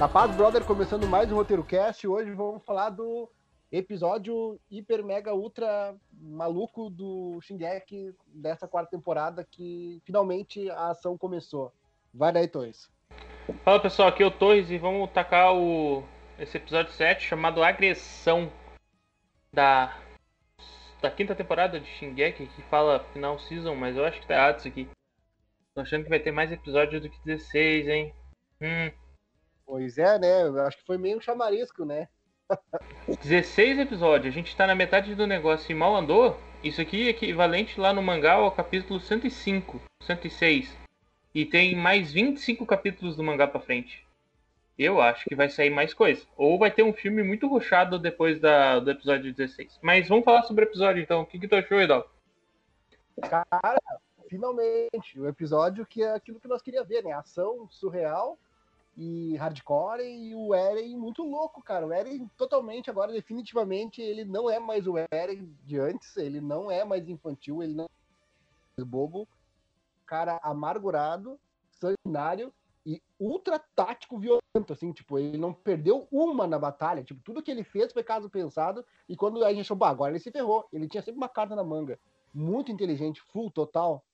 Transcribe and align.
Rapaz, 0.00 0.34
brother, 0.34 0.64
começando 0.64 1.06
mais 1.06 1.30
um 1.30 1.34
Roteiro 1.34 1.62
Cast. 1.62 2.08
Hoje 2.08 2.32
vamos 2.32 2.64
falar 2.64 2.88
do 2.88 3.30
episódio 3.70 4.58
hiper, 4.70 5.04
mega, 5.04 5.34
ultra 5.34 5.94
maluco 6.10 6.88
do 6.88 7.38
Shingeki 7.42 8.14
dessa 8.26 8.66
quarta 8.66 8.92
temporada 8.92 9.44
que 9.44 10.00
finalmente 10.06 10.70
a 10.70 10.88
ação 10.88 11.18
começou. 11.18 11.70
Vai 12.14 12.32
daí, 12.32 12.48
Torres. 12.48 12.90
Fala 13.62 13.78
pessoal, 13.78 14.08
aqui 14.08 14.22
é 14.22 14.26
o 14.26 14.30
Torres 14.30 14.70
e 14.70 14.78
vamos 14.78 15.10
tacar 15.10 15.54
o... 15.54 16.02
esse 16.38 16.56
episódio 16.56 16.94
7 16.94 17.22
chamado 17.22 17.62
Agressão 17.62 18.50
da 19.52 19.94
da 21.02 21.10
quinta 21.10 21.34
temporada 21.34 21.78
de 21.78 21.86
Shingeki 21.86 22.46
que 22.46 22.62
fala 22.70 23.04
final 23.12 23.38
season, 23.38 23.74
mas 23.74 23.98
eu 23.98 24.06
acho 24.06 24.18
que 24.18 24.26
tá 24.26 24.32
errado 24.32 24.60
isso 24.60 24.68
aqui. 24.68 24.88
Tô 25.74 25.82
achando 25.82 26.04
que 26.04 26.10
vai 26.10 26.20
ter 26.20 26.32
mais 26.32 26.50
episódios 26.50 27.02
do 27.02 27.10
que 27.10 27.20
16, 27.22 27.86
hein? 27.86 28.14
Hum. 28.62 29.09
Pois 29.70 29.98
é, 29.98 30.18
né? 30.18 30.42
Eu 30.42 30.60
acho 30.62 30.78
que 30.78 30.84
foi 30.84 30.98
meio 30.98 31.16
um 31.16 31.20
chamarisco, 31.20 31.84
né? 31.84 32.08
16 33.22 33.78
episódios, 33.78 34.26
a 34.26 34.36
gente 34.36 34.56
tá 34.56 34.66
na 34.66 34.74
metade 34.74 35.14
do 35.14 35.28
negócio 35.28 35.70
e 35.70 35.74
mal 35.76 35.94
andou. 35.94 36.36
Isso 36.60 36.80
aqui 36.80 37.06
é 37.06 37.10
equivalente 37.10 37.78
lá 37.78 37.92
no 37.92 38.02
mangá 38.02 38.32
ao 38.32 38.50
capítulo 38.50 38.98
105, 38.98 39.80
106. 40.02 40.76
E 41.32 41.46
tem 41.46 41.76
mais 41.76 42.10
25 42.10 42.66
capítulos 42.66 43.14
do 43.14 43.22
mangá 43.22 43.46
pra 43.46 43.60
frente. 43.60 44.04
Eu 44.76 45.00
acho 45.00 45.24
que 45.26 45.36
vai 45.36 45.48
sair 45.48 45.70
mais 45.70 45.94
coisa. 45.94 46.26
Ou 46.36 46.58
vai 46.58 46.72
ter 46.72 46.82
um 46.82 46.92
filme 46.92 47.22
muito 47.22 47.46
ruchado 47.46 47.96
depois 47.96 48.40
da, 48.40 48.80
do 48.80 48.90
episódio 48.90 49.32
16. 49.32 49.78
Mas 49.80 50.08
vamos 50.08 50.24
falar 50.24 50.42
sobre 50.42 50.64
o 50.64 50.68
episódio 50.68 51.00
então. 51.00 51.20
O 51.20 51.26
que, 51.26 51.38
que 51.38 51.46
tu 51.46 51.54
achou, 51.54 51.80
Edal? 51.80 52.10
Cara, 53.22 53.80
finalmente, 54.28 55.20
o 55.20 55.28
episódio 55.28 55.86
que 55.86 56.02
é 56.02 56.12
aquilo 56.12 56.40
que 56.40 56.48
nós 56.48 56.60
queríamos 56.60 56.88
ver, 56.88 57.04
né? 57.04 57.12
Ação 57.12 57.68
surreal 57.70 58.36
e 59.02 59.34
hardcore 59.38 60.02
e 60.02 60.34
o 60.34 60.54
Eren 60.54 60.94
muito 60.94 61.22
louco, 61.22 61.62
cara. 61.62 61.86
O 61.86 61.92
Eren 61.92 62.28
totalmente 62.36 62.90
agora, 62.90 63.10
definitivamente, 63.10 64.02
ele 64.02 64.26
não 64.26 64.50
é 64.50 64.58
mais 64.58 64.86
o 64.86 64.96
Eren 65.10 65.50
de 65.64 65.78
antes, 65.78 66.18
ele 66.18 66.38
não 66.38 66.70
é 66.70 66.84
mais 66.84 67.08
infantil, 67.08 67.62
ele 67.62 67.72
não 67.72 67.84
é 67.86 67.88
mais 68.76 68.86
bobo. 68.86 69.26
Cara 70.04 70.38
amargurado, 70.42 71.40
sanguinário 71.70 72.52
e 72.84 73.02
ultra 73.18 73.58
tático 73.74 74.18
violento, 74.18 74.70
assim, 74.70 74.92
tipo, 74.92 75.18
ele 75.18 75.38
não 75.38 75.54
perdeu 75.54 76.06
uma 76.12 76.46
na 76.46 76.58
batalha, 76.58 77.02
tipo, 77.02 77.22
tudo 77.22 77.42
que 77.42 77.50
ele 77.50 77.64
fez 77.64 77.94
foi 77.94 78.02
caso 78.02 78.28
pensado, 78.28 78.84
e 79.08 79.16
quando 79.16 79.42
a 79.42 79.50
gente 79.50 79.62
achou, 79.62 79.82
agora 79.82 80.12
ele 80.12 80.18
se 80.18 80.30
ferrou, 80.30 80.68
ele 80.70 80.86
tinha 80.86 81.02
sempre 81.02 81.16
uma 81.16 81.28
carta 81.28 81.56
na 81.56 81.64
manga. 81.64 81.98
Muito 82.34 82.70
inteligente, 82.70 83.22
full, 83.32 83.50
total. 83.50 84.04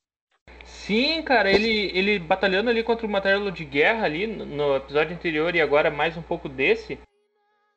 Sim, 0.65 1.23
cara, 1.23 1.51
ele, 1.51 1.91
ele 1.99 2.19
batalhando 2.19 2.71
ali 2.71 2.83
contra 2.83 3.07
o 3.07 3.11
martelo 3.11 3.51
de 3.51 3.65
guerra 3.65 4.05
ali 4.05 4.27
no 4.27 4.77
episódio 4.77 5.15
anterior 5.15 5.55
e 5.55 5.61
agora 5.61 5.91
mais 5.91 6.17
um 6.17 6.23
pouco 6.23 6.49
desse. 6.49 6.99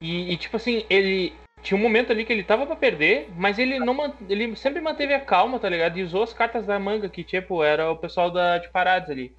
E, 0.02 0.32
e, 0.32 0.38
tipo 0.38 0.56
assim, 0.58 0.86
ele 0.90 1.34
tinha 1.62 1.78
um 1.78 1.82
momento 1.82 2.12
ali 2.12 2.24
que 2.24 2.32
ele 2.32 2.44
tava 2.44 2.66
para 2.66 2.76
perder, 2.76 3.30
mas 3.36 3.60
ele 3.60 3.80
não 3.80 4.16
ele 4.30 4.56
sempre 4.56 4.82
manteve 4.82 5.14
a 5.14 5.20
calma, 5.20 5.60
tá 5.60 5.68
ligado? 5.68 5.98
E 5.98 6.04
usou 6.04 6.24
as 6.24 6.34
cartas 6.34 6.66
da 6.66 6.80
manga 6.80 7.10
que 7.10 7.24
tipo 7.24 7.64
era 7.64 7.92
o 7.92 7.98
pessoal 7.98 8.32
da 8.32 8.58
de 8.58 8.70
paradas 8.70 9.10
ali. 9.10 9.36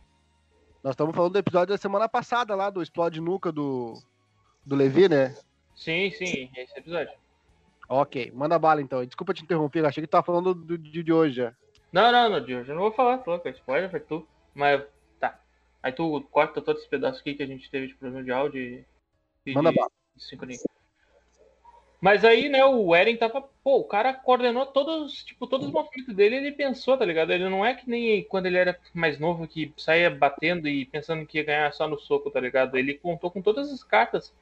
Nós 0.82 0.92
estamos 0.92 1.14
falando 1.14 1.32
do 1.32 1.38
episódio 1.38 1.74
da 1.74 1.78
semana 1.78 2.08
passada 2.08 2.54
lá 2.54 2.70
do 2.70 2.82
explode 2.82 3.20
nuca 3.20 3.50
do 3.50 3.94
do 4.64 4.76
Levi, 4.76 5.08
né? 5.08 5.34
Sim, 5.74 6.10
sim, 6.10 6.50
esse 6.56 6.78
episódio. 6.78 7.12
Ok, 7.88 8.30
manda 8.34 8.58
bala 8.58 8.82
então. 8.82 9.04
Desculpa 9.04 9.32
te 9.32 9.42
interromper, 9.42 9.84
achei 9.84 10.02
que 10.02 10.06
tu 10.06 10.12
tava 10.12 10.26
falando 10.26 10.54
do, 10.54 10.76
do 10.76 11.02
de 11.02 11.12
hoje 11.12 11.36
já. 11.36 11.54
Não, 11.92 12.12
não, 12.12 12.30
não, 12.30 12.44
de 12.44 12.52
eu 12.52 12.64
não 12.66 12.78
vou 12.78 12.92
falar, 12.92 13.18
tô, 13.18 13.34
é 13.34 13.50
spoiler 13.50 13.90
pra 13.90 14.00
tu. 14.00 14.26
Mas 14.54 14.82
tá. 15.18 15.40
Aí 15.82 15.92
tu 15.92 16.20
corta 16.30 16.60
todos 16.60 16.82
os 16.82 16.88
pedaços 16.88 17.20
aqui 17.20 17.34
que 17.34 17.42
a 17.42 17.46
gente 17.46 17.70
teve 17.70 17.88
de 17.88 17.94
problema 17.94 18.24
de 18.24 18.30
áudio 18.30 18.60
e. 19.46 19.52
Manda 19.52 19.72
bala. 19.72 19.90
Sincronia. 20.16 20.58
Mas 22.00 22.24
aí, 22.24 22.48
né, 22.48 22.64
o 22.64 22.94
Eren 22.94 23.16
tava. 23.16 23.42
Pô, 23.62 23.78
o 23.78 23.84
cara 23.84 24.14
coordenou 24.14 24.64
todos, 24.66 25.22
tipo, 25.22 25.46
todos 25.46 25.66
os 25.66 25.72
movimentos 25.72 26.14
dele 26.14 26.36
ele 26.36 26.52
pensou, 26.52 26.96
tá 26.96 27.04
ligado? 27.04 27.30
Ele 27.30 27.48
não 27.48 27.64
é 27.64 27.74
que 27.74 27.88
nem 27.88 28.24
quando 28.24 28.46
ele 28.46 28.56
era 28.56 28.78
mais 28.94 29.18
novo 29.18 29.46
que 29.46 29.72
saía 29.76 30.10
batendo 30.10 30.66
e 30.66 30.86
pensando 30.86 31.26
que 31.26 31.38
ia 31.38 31.44
ganhar 31.44 31.72
só 31.74 31.86
no 31.86 31.98
soco, 31.98 32.30
tá 32.30 32.40
ligado? 32.40 32.76
Ele 32.76 32.94
contou 32.94 33.30
com 33.30 33.42
todas 33.42 33.70
as 33.70 33.84
cartas. 33.84 34.32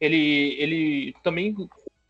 Ele, 0.00 0.56
ele 0.58 1.14
também 1.22 1.54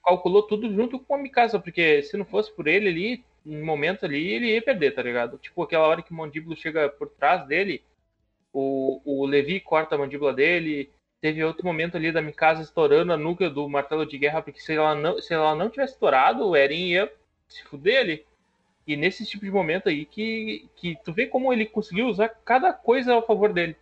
calculou 0.04 0.42
tudo 0.44 0.72
junto 0.72 1.00
com 1.00 1.14
a 1.14 1.18
Mikasa, 1.18 1.58
porque 1.58 2.02
se 2.02 2.16
não 2.16 2.24
fosse 2.24 2.52
por 2.52 2.68
ele 2.68 2.88
ali, 2.88 3.24
um 3.44 3.64
momento 3.64 4.04
ali, 4.04 4.28
ele 4.28 4.54
ia 4.54 4.62
perder, 4.62 4.94
tá 4.94 5.02
ligado? 5.02 5.38
Tipo, 5.38 5.62
aquela 5.62 5.86
hora 5.86 6.02
que 6.02 6.12
o 6.12 6.14
mandíbulo 6.14 6.56
chega 6.56 6.88
por 6.88 7.08
trás 7.08 7.46
dele, 7.46 7.82
o, 8.52 9.00
o 9.04 9.26
Levi 9.26 9.60
corta 9.60 9.94
a 9.94 9.98
mandíbula 9.98 10.32
dele. 10.32 10.90
Teve 11.20 11.42
outro 11.44 11.64
momento 11.64 11.96
ali 11.96 12.10
da 12.10 12.20
Mikasa 12.20 12.62
estourando 12.62 13.12
a 13.12 13.16
nuca 13.16 13.48
do 13.48 13.68
martelo 13.68 14.04
de 14.04 14.18
guerra, 14.18 14.42
porque 14.42 14.60
se 14.60 14.74
ela 14.74 14.94
não, 14.94 15.20
se 15.20 15.32
ela 15.32 15.54
não 15.54 15.70
tivesse 15.70 15.94
estourado, 15.94 16.46
o 16.46 16.56
Eren 16.56 16.88
ia 16.88 17.12
se 17.48 17.62
fuder 17.64 18.00
ali. 18.00 18.26
E 18.86 18.96
nesse 18.96 19.24
tipo 19.24 19.44
de 19.44 19.50
momento 19.50 19.88
aí 19.88 20.04
que, 20.04 20.68
que 20.74 20.98
tu 21.04 21.12
vê 21.12 21.26
como 21.26 21.52
ele 21.52 21.64
conseguiu 21.66 22.08
usar 22.08 22.28
cada 22.28 22.72
coisa 22.72 23.16
a 23.16 23.22
favor 23.22 23.52
dele. 23.52 23.76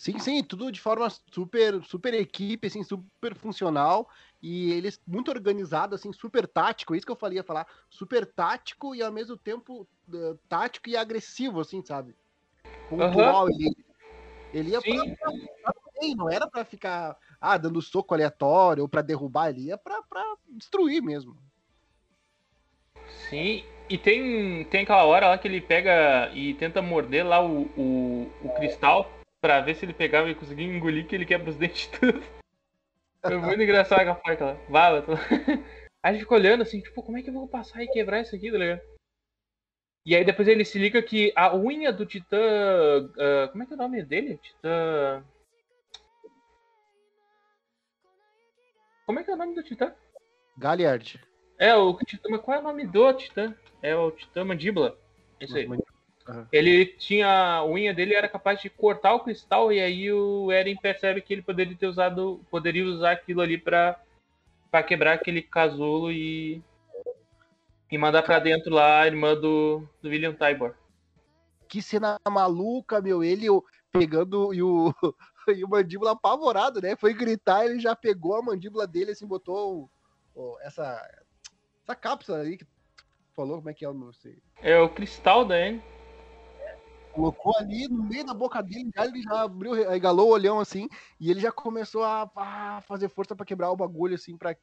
Sim, 0.00 0.18
sim, 0.18 0.42
tudo 0.42 0.72
de 0.72 0.80
forma 0.80 1.10
super, 1.30 1.84
super 1.84 2.14
equipe, 2.14 2.66
assim, 2.66 2.82
super 2.82 3.34
funcional 3.34 4.08
e 4.42 4.72
eles 4.72 4.98
muito 5.06 5.30
organizado, 5.30 5.94
assim, 5.94 6.10
super 6.10 6.46
tático, 6.46 6.94
isso 6.94 7.04
que 7.04 7.12
eu 7.12 7.16
falei 7.16 7.36
ia 7.36 7.44
falar, 7.44 7.66
super 7.90 8.24
tático 8.24 8.94
e 8.94 9.02
ao 9.02 9.12
mesmo 9.12 9.36
tempo 9.36 9.86
uh, 10.08 10.38
tático 10.48 10.88
e 10.88 10.96
agressivo, 10.96 11.60
assim, 11.60 11.84
sabe? 11.84 12.16
Pontual, 12.88 13.44
uhum. 13.44 13.50
ele, 13.50 13.76
ele 14.54 14.70
ia 14.70 14.80
pra, 14.80 15.04
pra, 15.04 15.32
pra, 15.64 15.74
não 16.16 16.30
era 16.30 16.48
para 16.48 16.64
ficar 16.64 17.14
ah, 17.38 17.58
dando 17.58 17.82
soco 17.82 18.14
aleatório 18.14 18.84
ou 18.84 18.88
para 18.88 19.02
derrubar, 19.02 19.50
ele 19.50 19.66
ia 19.66 19.76
pra, 19.76 20.02
pra 20.04 20.24
destruir 20.48 21.02
mesmo. 21.02 21.36
Sim, 23.28 23.62
e 23.86 23.98
tem, 23.98 24.64
tem 24.64 24.80
aquela 24.80 25.04
hora 25.04 25.28
lá 25.28 25.36
que 25.36 25.46
ele 25.46 25.60
pega 25.60 26.30
e 26.32 26.54
tenta 26.54 26.80
morder 26.80 27.26
lá 27.26 27.44
o, 27.44 27.64
o, 27.76 28.32
o 28.42 28.48
cristal 28.56 29.19
pra 29.40 29.60
ver 29.60 29.74
se 29.74 29.84
ele 29.84 29.94
pegava 29.94 30.28
e 30.28 30.34
conseguia 30.34 30.66
engolir 30.66 31.06
que 31.06 31.14
ele 31.14 31.24
quebra 31.24 31.50
os 31.50 31.56
dentes 31.56 31.86
tudo. 31.98 32.22
Foi 33.22 33.36
muito 33.36 33.62
engraçado 33.62 34.08
a 34.08 34.14
parte 34.14 34.42
lá. 34.42 34.54
Vala, 34.68 35.02
tô... 35.02 35.12
Aí 35.12 35.18
a 36.02 36.12
gente 36.12 36.22
fica 36.22 36.34
olhando 36.34 36.62
assim, 36.62 36.80
tipo, 36.80 37.02
como 37.02 37.18
é 37.18 37.22
que 37.22 37.28
eu 37.28 37.34
vou 37.34 37.48
passar 37.48 37.82
e 37.82 37.88
quebrar 37.88 38.20
isso 38.20 38.34
aqui, 38.34 38.50
tá 38.50 38.58
ligado? 38.58 38.80
E 40.04 40.16
aí 40.16 40.24
depois 40.24 40.48
ele 40.48 40.64
se 40.64 40.78
liga 40.78 41.02
que 41.02 41.32
a 41.36 41.54
unha 41.54 41.92
do 41.92 42.06
Titã. 42.06 42.38
Uh, 42.38 43.50
como 43.50 43.62
é 43.62 43.66
que 43.66 43.72
é 43.72 43.76
o 43.76 43.78
nome 43.78 44.02
dele? 44.02 44.38
Titã. 44.38 45.22
Como 49.04 49.20
é 49.20 49.24
que 49.24 49.30
é 49.30 49.34
o 49.34 49.36
nome 49.36 49.54
do 49.54 49.62
Titã? 49.62 49.94
Galliard. 50.56 51.20
É, 51.58 51.74
o 51.74 51.94
Titã. 51.98 52.28
Mas 52.30 52.40
qual 52.40 52.56
é 52.56 52.60
o 52.60 52.64
nome 52.64 52.86
do 52.86 53.12
Titã? 53.12 53.54
É 53.82 53.94
o 53.94 54.10
Titã 54.10 54.42
Mandíbula. 54.42 54.98
Isso 55.38 55.56
aí. 55.56 55.68
Uhum. 56.34 56.46
Ele 56.52 56.86
tinha. 56.86 57.28
A 57.28 57.66
unha 57.66 57.92
dele 57.92 58.14
era 58.14 58.28
capaz 58.28 58.60
de 58.60 58.70
cortar 58.70 59.14
o 59.14 59.20
cristal, 59.20 59.72
e 59.72 59.80
aí 59.80 60.12
o 60.12 60.50
Eren 60.52 60.76
percebe 60.76 61.20
que 61.20 61.32
ele 61.32 61.42
poderia 61.42 61.76
ter 61.76 61.86
usado. 61.86 62.40
Poderia 62.50 62.84
usar 62.84 63.12
aquilo 63.12 63.40
ali 63.40 63.58
pra, 63.58 64.00
pra 64.70 64.82
quebrar 64.82 65.14
aquele 65.14 65.42
casulo 65.42 66.10
e. 66.10 66.62
E 67.90 67.98
mandar 67.98 68.22
pra 68.22 68.38
dentro 68.38 68.72
lá 68.72 69.00
a 69.00 69.06
irmã 69.06 69.34
do, 69.34 69.82
do 70.00 70.08
William 70.08 70.32
Tybor. 70.32 70.74
Que 71.66 71.82
cena 71.82 72.20
maluca, 72.28 73.00
meu. 73.00 73.24
Ele 73.24 73.48
pegando 73.90 74.54
e 74.54 74.62
o, 74.62 74.94
e 75.56 75.64
o 75.64 75.68
mandíbula 75.68 76.12
apavorado, 76.12 76.80
né? 76.80 76.94
Foi 76.94 77.12
gritar, 77.12 77.64
ele 77.64 77.80
já 77.80 77.96
pegou 77.96 78.36
a 78.36 78.42
mandíbula 78.42 78.86
dele, 78.86 79.10
assim, 79.10 79.26
botou 79.26 79.90
o, 80.34 80.56
essa, 80.60 81.04
essa 81.82 81.96
cápsula 81.96 82.38
aí 82.38 82.56
que 82.56 82.66
falou, 83.34 83.56
como 83.56 83.70
é 83.70 83.74
que 83.74 83.84
é 83.84 83.88
o 83.88 83.94
não 83.94 84.12
sei. 84.12 84.38
É 84.62 84.78
o 84.78 84.88
cristal 84.88 85.44
da 85.44 85.56
Anne 85.56 85.82
colocou 87.12 87.56
ali 87.58 87.88
no 87.88 88.02
meio 88.04 88.24
da 88.24 88.34
boca 88.34 88.62
dele, 88.62 88.90
já, 88.94 89.04
ele 89.04 89.22
já 89.22 89.42
abriu, 89.42 89.72
regalou 89.72 90.28
o 90.28 90.32
olhão 90.32 90.58
assim, 90.60 90.88
e 91.18 91.30
ele 91.30 91.40
já 91.40 91.52
começou 91.52 92.02
a, 92.04 92.30
a 92.36 92.80
fazer 92.82 93.08
força 93.08 93.34
para 93.36 93.46
quebrar 93.46 93.70
o 93.70 93.76
bagulho 93.76 94.14
assim, 94.14 94.36
para 94.36 94.56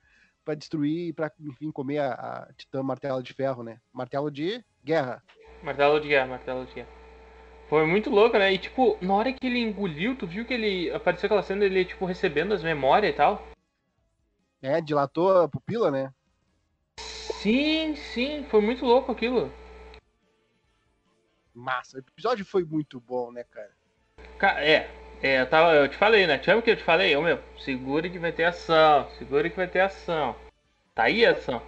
para 0.44 0.56
destruir, 0.56 1.14
para 1.14 1.30
enfim 1.42 1.70
comer 1.70 2.00
a, 2.00 2.14
a 2.14 2.54
Titã 2.54 2.82
Martelo 2.82 3.22
de 3.22 3.34
Ferro, 3.34 3.64
né? 3.64 3.82
Martelo 3.92 4.32
de 4.32 4.64
guerra. 4.82 5.22
Martelo 5.62 6.00
de 6.00 6.08
guerra, 6.08 6.26
martelo 6.28 6.66
de 6.66 6.74
guerra. 6.74 6.88
Foi 7.68 7.86
muito 7.86 8.10
louco, 8.10 8.38
né? 8.38 8.54
E 8.54 8.58
tipo, 8.58 8.98
na 9.02 9.14
hora 9.14 9.34
que 9.34 9.46
ele 9.46 9.60
engoliu, 9.60 10.16
tu 10.16 10.26
viu 10.26 10.46
que 10.46 10.54
ele 10.54 10.90
apareceu 10.92 11.28
aquela 11.28 11.44
cena 11.44 11.60
dele 11.60 11.84
tipo 11.84 12.06
recebendo 12.06 12.54
as 12.54 12.64
memórias 12.64 13.14
e 13.14 13.18
tal? 13.18 13.46
É, 14.62 14.80
dilatou 14.80 15.38
a 15.38 15.50
pupila, 15.50 15.92
né? 15.92 16.14
Sim, 16.98 17.98
sim, 17.98 18.46
foi 18.50 18.62
muito 18.62 18.86
louco 18.86 19.12
aquilo 19.12 19.52
massa. 21.58 21.98
O 21.98 22.00
episódio 22.00 22.46
foi 22.46 22.64
muito 22.64 23.00
bom, 23.00 23.32
né, 23.32 23.44
cara? 23.44 23.72
É, 24.60 24.90
é 25.22 25.42
eu, 25.42 25.50
tava, 25.50 25.74
eu 25.74 25.88
te 25.88 25.98
falei, 25.98 26.28
né? 26.28 26.38
Te 26.38 26.48
lembra 26.48 26.64
que 26.64 26.72
eu 26.72 26.78
te 26.78 26.84
falei? 26.84 27.16
Ô 27.16 27.22
meu, 27.22 27.40
segure 27.60 28.10
que 28.10 28.20
vai 28.20 28.32
ter 28.32 28.46
ação, 28.46 29.10
segure 29.18 29.50
que 29.50 29.56
vai 29.56 29.68
ter 29.68 29.82
ação. 29.82 30.36
Tá 30.94 31.04
aí 31.04 31.26
a 31.26 31.32
ação. 31.32 31.62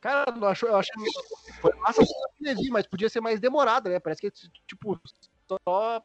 Cara, 0.00 0.32
eu 0.36 0.46
acho, 0.46 0.66
eu 0.66 0.80
foi 1.60 1.74
massa 1.76 2.02
mas 2.70 2.86
podia 2.86 3.08
ser 3.08 3.20
mais 3.20 3.40
demorado, 3.40 3.88
né? 3.88 3.98
Parece 3.98 4.20
que, 4.20 4.30
tipo, 4.66 5.00
só 5.60 6.02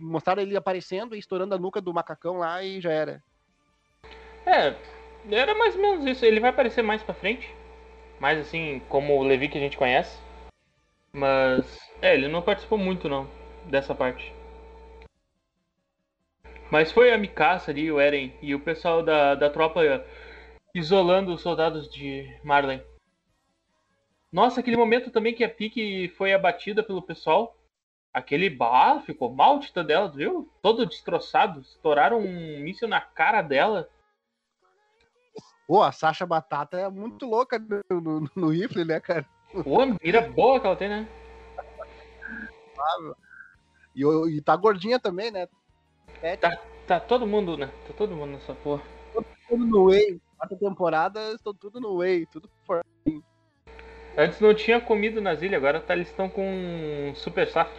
mostraram 0.00 0.42
ele 0.42 0.56
aparecendo 0.56 1.14
e 1.14 1.18
estourando 1.18 1.54
a 1.54 1.58
nuca 1.58 1.80
do 1.80 1.94
macacão 1.94 2.38
lá 2.38 2.62
e 2.62 2.80
já 2.80 2.92
era. 2.92 3.22
É, 4.44 4.74
era 5.30 5.54
mais 5.54 5.76
ou 5.76 5.82
menos 5.82 6.04
isso. 6.06 6.24
Ele 6.24 6.40
vai 6.40 6.50
aparecer 6.50 6.82
mais 6.82 7.02
pra 7.02 7.14
frente. 7.14 7.54
Mais 8.18 8.38
assim, 8.38 8.82
como 8.88 9.16
o 9.16 9.22
Levi 9.22 9.48
que 9.48 9.58
a 9.58 9.60
gente 9.60 9.78
conhece. 9.78 10.18
Mas, 11.12 11.78
é, 12.00 12.14
ele 12.14 12.28
não 12.28 12.42
participou 12.42 12.78
muito 12.78 13.08
não 13.08 13.28
dessa 13.66 13.94
parte. 13.94 14.32
Mas 16.70 16.92
foi 16.92 17.12
a 17.12 17.18
Mikasa 17.18 17.70
ali, 17.70 17.90
o 17.90 17.98
Eren 17.98 18.32
e 18.40 18.54
o 18.54 18.60
pessoal 18.60 19.02
da, 19.02 19.34
da 19.34 19.50
tropa 19.50 19.80
isolando 20.74 21.34
os 21.34 21.40
soldados 21.40 21.88
de 21.88 22.32
Marley. 22.44 22.80
Nossa, 24.32 24.60
aquele 24.60 24.76
momento 24.76 25.10
também 25.10 25.34
que 25.34 25.42
a 25.42 25.48
Pique 25.48 26.08
foi 26.16 26.32
abatida 26.32 26.82
pelo 26.82 27.02
pessoal. 27.02 27.56
Aquele 28.14 28.48
bar 28.48 29.02
ficou 29.02 29.32
mal 29.32 29.58
tita 29.58 29.82
dela, 29.82 30.08
viu? 30.08 30.48
Todo 30.62 30.86
destroçado. 30.86 31.60
Estouraram 31.60 32.20
um 32.20 32.60
míssil 32.60 32.86
na 32.86 33.00
cara 33.00 33.42
dela. 33.42 33.88
Pô, 35.66 35.82
a 35.82 35.90
Sasha 35.90 36.24
Batata 36.24 36.78
é 36.78 36.88
muito 36.88 37.26
louca 37.26 37.58
no, 37.58 38.00
no, 38.00 38.30
no 38.34 38.48
rifle, 38.48 38.84
né, 38.84 39.00
cara? 39.00 39.26
Pô, 39.52 39.86
mira 40.02 40.28
boa 40.30 40.60
que 40.60 40.66
ela 40.66 40.76
tem, 40.76 40.88
né? 40.88 41.08
E, 43.94 44.04
e 44.36 44.40
tá 44.40 44.56
gordinha 44.56 44.98
também, 44.98 45.30
né? 45.30 45.48
É. 46.22 46.36
Tá, 46.36 46.56
tá 46.86 47.00
todo 47.00 47.26
mundo, 47.26 47.56
né? 47.56 47.66
Tá 47.86 47.94
todo 47.94 48.14
mundo 48.14 48.32
nessa 48.32 48.54
porra. 48.54 48.82
Tudo 49.48 49.66
no 49.66 49.84
Whey. 49.86 50.20
Quarta 50.36 50.56
temporada, 50.56 51.32
estão 51.32 51.52
tudo 51.52 51.80
no 51.80 51.96
Whey, 51.96 52.26
tudo 52.26 52.48
fortinho. 52.64 53.22
Antes 54.16 54.40
não 54.40 54.54
tinha 54.54 54.80
comido 54.80 55.20
nas 55.20 55.42
ilhas, 55.42 55.58
agora 55.58 55.80
tá, 55.80 55.94
eles 55.94 56.08
estão 56.08 56.28
com 56.28 57.12
super 57.14 57.46
safra. 57.48 57.76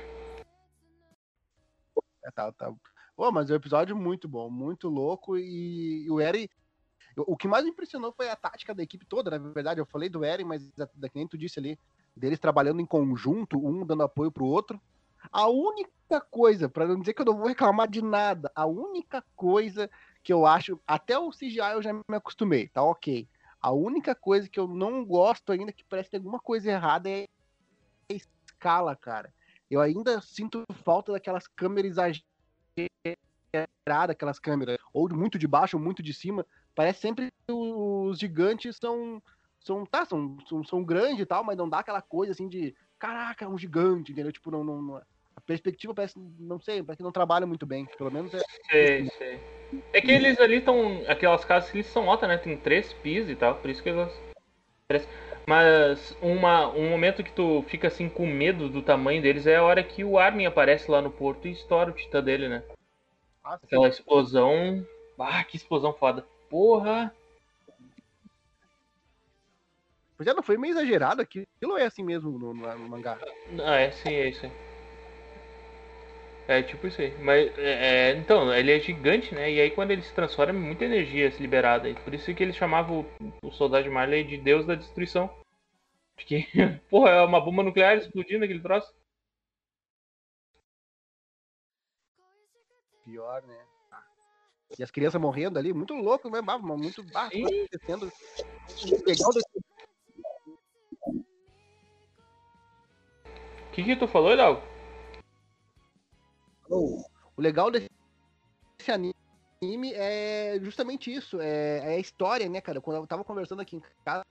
É, 2.24 2.32
tá, 2.32 2.52
tá. 2.52 2.72
Pô, 3.16 3.32
mas 3.32 3.50
é 3.50 3.54
um 3.54 3.58
episódio 3.58 3.96
muito 3.96 4.28
bom, 4.28 4.50
muito 4.50 4.90
louco 4.90 5.38
e, 5.38 6.06
e 6.06 6.12
o 6.12 6.20
O 7.18 7.36
que 7.36 7.48
mais 7.48 7.64
me 7.64 7.72
impressionou 7.72 8.14
foi 8.14 8.30
a 8.30 8.36
tática 8.36 8.74
da 8.74 8.84
equipe 8.84 9.06
toda, 9.06 9.32
na 9.32 9.38
verdade. 9.38 9.80
Eu 9.80 9.86
falei 9.86 10.10
do 10.10 10.24
Eren, 10.24 10.46
mas 10.46 10.70
da, 10.72 10.88
da 10.94 11.10
que 11.10 11.18
nem 11.18 11.28
tu 11.28 11.38
disse 11.38 11.60
ali, 11.60 11.78
deles 12.16 12.40
trabalhando 12.40 12.82
em 12.82 12.86
conjunto, 12.86 13.58
um 13.58 13.86
dando 13.86 14.04
apoio 14.04 14.32
pro 14.32 14.46
outro. 14.46 14.80
A 15.32 15.48
única 15.48 16.20
coisa, 16.30 16.68
para 16.68 16.88
não 16.88 17.00
dizer 17.00 17.14
que 17.14 17.22
eu 17.22 17.26
não 17.26 17.38
vou 17.38 17.48
reclamar 17.48 17.90
de 17.90 18.02
nada, 18.02 18.52
a 18.56 18.66
única 18.66 19.24
coisa 19.36 19.90
que 20.24 20.32
eu 20.34 20.46
acho, 20.46 20.80
até 20.86 21.18
o 21.18 21.32
CGI 21.32 21.74
eu 21.74 21.82
já 21.82 21.94
me 21.94 22.16
acostumei, 22.16 22.68
tá 22.68 22.82
ok. 22.82 23.28
A 23.60 23.72
única 23.72 24.16
coisa 24.16 24.50
que 24.50 24.60
eu 24.60 24.68
não 24.68 25.06
gosto 25.06 25.52
ainda, 25.52 25.72
que 25.72 25.84
parece 25.84 26.08
que 26.08 26.12
tem 26.12 26.20
alguma 26.20 26.40
coisa 26.40 26.72
errada, 26.72 27.10
é 27.10 27.28
a 28.10 28.14
escala, 28.14 28.96
cara. 28.96 29.34
Eu 29.70 29.80
ainda 29.80 30.20
sinto 30.22 30.64
falta 30.84 31.12
daquelas 31.12 31.48
câmeras 31.48 31.98
exageradas, 32.76 34.10
aquelas 34.10 34.40
câmeras, 34.40 34.78
ou 34.92 35.08
muito 35.10 35.38
de 35.38 35.48
baixo 35.48 35.78
ou 35.78 35.84
muito 35.84 36.02
de 36.02 36.14
cima. 36.14 36.46
Parece 36.82 37.00
sempre 37.00 37.28
que 37.28 37.54
os 37.54 38.18
gigantes 38.18 38.78
são. 38.82 39.22
São, 39.60 39.86
tá, 39.86 40.04
são, 40.04 40.36
são, 40.50 40.64
são 40.64 40.84
grandes 40.84 41.20
e 41.20 41.26
tal, 41.28 41.44
mas 41.44 41.56
não 41.56 41.70
dá 41.70 41.78
aquela 41.78 42.02
coisa 42.02 42.32
assim 42.32 42.48
de 42.48 42.74
caraca, 42.98 43.46
é 43.46 43.48
um 43.48 43.60
gigante, 43.60 44.12
entendeu? 44.12 44.32
Tipo, 44.32 44.50
não, 44.50 44.64
não, 44.64 44.82
não, 44.82 44.98
a 44.98 45.42
perspectiva 45.46 45.94
parece, 45.94 46.16
não 46.40 46.60
sei, 46.60 46.82
parece 46.82 46.98
que 46.98 47.04
não 47.04 47.12
trabalha 47.12 47.46
muito 47.46 47.68
bem. 47.68 47.86
Pelo 47.96 48.10
menos 48.10 48.34
é. 48.34 48.40
Sei, 48.72 49.08
sei. 49.20 49.40
É 49.94 50.02
que 50.02 50.10
eles 50.10 50.40
ali 50.40 50.56
estão. 50.56 51.04
Aquelas 51.08 51.46
casas 51.46 51.72
eles 51.76 51.86
são 51.86 52.10
altas, 52.10 52.28
né? 52.28 52.40
Tem 52.40 52.58
três 52.58 52.92
pisos 52.94 53.30
e 53.30 53.36
tal, 53.36 53.54
por 53.54 53.70
isso 53.70 53.84
que 53.84 53.90
elas. 53.90 54.12
Mas 55.48 56.18
uma, 56.20 56.68
um 56.70 56.90
momento 56.90 57.24
que 57.24 57.32
tu 57.32 57.64
fica 57.68 57.90
assim 57.90 58.10
com 58.10 58.26
medo 58.26 58.68
do 58.68 58.82
tamanho 58.82 59.22
deles 59.22 59.46
é 59.46 59.58
a 59.58 59.64
hora 59.64 59.84
que 59.84 60.04
o 60.04 60.18
Armin 60.18 60.48
aparece 60.48 60.90
lá 60.90 61.00
no 61.00 61.12
porto 61.12 61.48
e 61.48 61.52
estoura 61.52 61.92
o 61.92 61.96
titã 61.96 62.24
dele, 62.24 62.50
né? 62.50 62.64
Ah, 63.44 63.60
Aquela 63.62 63.88
explosão. 63.88 64.84
Ah, 65.20 65.44
que 65.44 65.56
explosão 65.56 65.94
foda. 65.94 66.26
Porra! 66.52 67.16
Pois 70.18 70.28
é, 70.28 70.34
não 70.34 70.44
foi 70.44 70.58
meio 70.58 70.74
exagerado 70.74 71.22
aquilo 71.22 71.78
é 71.80 71.86
assim 71.86 72.04
mesmo 72.04 72.38
no, 72.38 72.54
no, 72.54 72.78
no 72.78 72.90
mangá? 72.90 73.18
Ah, 73.64 73.78
é 73.78 73.90
sim, 73.90 74.14
é 74.14 74.30
isso 74.30 74.46
aí. 74.46 74.52
É 76.48 76.62
tipo 76.62 76.86
isso 76.88 77.02
aí. 77.02 77.18
Mas, 77.24 77.58
é, 77.58 78.10
é, 78.10 78.18
então, 78.18 78.54
ele 78.54 78.72
é 78.72 78.80
gigante, 78.80 79.34
né? 79.34 79.50
E 79.50 79.62
aí 79.62 79.72
quando 79.72 79.92
ele 79.92 80.02
se 80.02 80.14
transforma, 80.14 80.52
é 80.52 80.62
muita 80.62 80.84
energia 80.84 81.32
se 81.32 81.42
liberada. 81.42 81.88
E 81.90 81.96
por 81.96 82.14
isso 82.14 82.34
que 82.36 82.44
ele 82.44 82.52
chamava 82.52 82.92
o, 82.92 83.06
o 83.42 83.52
soldado 83.52 83.86
de 83.86 83.90
Marley 83.90 84.26
de 84.26 84.38
Deus 84.38 84.66
da 84.66 84.76
Destruição. 84.76 85.34
Porque, 86.16 86.46
porra, 86.90 87.12
é 87.12 87.22
uma 87.22 87.40
bomba 87.40 87.64
nuclear 87.64 87.96
explodindo 87.98 88.44
aquele 88.44 88.60
troço. 88.60 88.94
Pior, 93.06 93.42
né? 93.44 93.58
E 94.78 94.84
as 94.84 94.92
crianças 94.92 95.20
morrendo 95.20 95.60
ali, 95.60 95.74
muito 95.74 95.94
louco, 95.94 96.30
né? 96.30 96.42
Muito 96.42 97.04
baixo, 97.04 97.38
acontecendo. 97.38 98.12
Legal 99.06 99.32
desse... 99.34 99.72
O 103.68 103.74
que 103.74 103.84
que 103.84 103.96
tu 103.96 104.08
falou, 104.08 104.34
Léo? 104.34 104.62
o 106.72 107.42
legal 107.42 107.70
desse 107.70 107.90
anime 108.88 109.14
é 109.94 110.58
justamente 110.62 111.14
isso, 111.14 111.40
é, 111.42 111.80
é, 111.80 111.96
a 111.96 112.00
história, 112.00 112.48
né, 112.48 112.62
cara? 112.62 112.82
Quando 112.82 112.98
eu 112.98 113.08
tava 113.08 113.24
conversando 113.24 113.62
aqui 113.62 113.76
em 113.76 113.82
casa, 114.06 114.26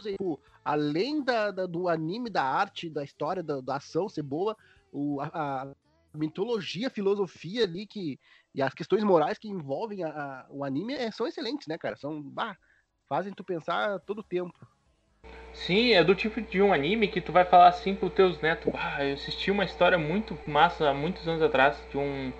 tipo, 0.00 0.40
além 0.64 1.22
da, 1.22 1.50
da, 1.50 1.66
do 1.66 1.88
anime, 1.88 2.30
da 2.30 2.42
arte, 2.42 2.88
da 2.88 3.04
história, 3.04 3.42
da, 3.42 3.60
da 3.60 3.76
ação 3.76 4.08
ser 4.08 4.22
boa, 4.22 4.56
o, 4.92 5.20
a, 5.20 5.62
a, 5.62 5.74
mitologia, 6.14 6.88
a 6.88 6.90
filosofia 6.90 7.64
ali 7.64 7.86
que, 7.86 8.18
e 8.54 8.60
as 8.60 8.74
questões 8.74 9.02
morais 9.02 9.38
que 9.38 9.48
envolvem 9.48 10.04
a, 10.04 10.08
a, 10.08 10.46
o 10.50 10.64
anime 10.64 10.94
é, 10.94 11.10
são 11.10 11.26
excelentes, 11.26 11.66
né, 11.66 11.78
cara? 11.78 11.96
São, 11.96 12.22
bah, 12.22 12.56
fazem 13.08 13.32
tu 13.32 13.42
pensar 13.42 13.98
todo 14.00 14.18
o 14.18 14.24
tempo. 14.24 14.54
Sim, 15.54 15.92
é 15.92 16.02
do 16.02 16.14
tipo 16.14 16.40
de 16.40 16.60
um 16.60 16.72
anime 16.72 17.08
que 17.08 17.20
tu 17.20 17.30
vai 17.32 17.44
falar 17.44 17.68
assim 17.68 17.94
pros 17.94 18.12
teus 18.12 18.40
netos. 18.40 18.72
Eu 18.98 19.14
assisti 19.14 19.50
uma 19.50 19.64
história 19.64 19.98
muito 19.98 20.38
massa 20.48 20.88
há 20.88 20.94
muitos 20.94 21.26
anos 21.28 21.42
atrás 21.42 21.78
de 21.90 21.98
um. 21.98 22.32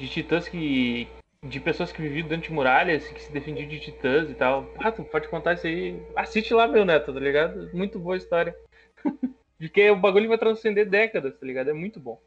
de 0.00 0.08
titãs 0.08 0.48
que. 0.48 1.08
de 1.44 1.60
pessoas 1.60 1.92
que 1.92 2.02
viviam 2.02 2.28
dentro 2.28 2.48
de 2.48 2.52
muralhas, 2.52 3.06
que 3.08 3.22
se 3.22 3.32
defendiam 3.32 3.68
de 3.68 3.80
titãs 3.80 4.28
e 4.28 4.34
tal. 4.34 4.68
Ah, 4.78 4.92
tu 4.92 5.04
pode 5.04 5.28
contar 5.28 5.54
isso 5.54 5.66
aí. 5.66 6.00
Assiste 6.16 6.52
lá, 6.52 6.66
meu 6.66 6.84
neto, 6.84 7.12
tá 7.12 7.20
ligado? 7.20 7.70
Muito 7.72 7.98
boa 7.98 8.16
história. 8.16 8.56
Porque 9.58 9.90
o 9.90 9.96
bagulho 9.96 10.28
vai 10.28 10.38
transcender 10.38 10.88
décadas, 10.88 11.38
tá 11.38 11.46
ligado? 11.46 11.70
É 11.70 11.72
muito 11.72 12.00
bom. 12.00 12.20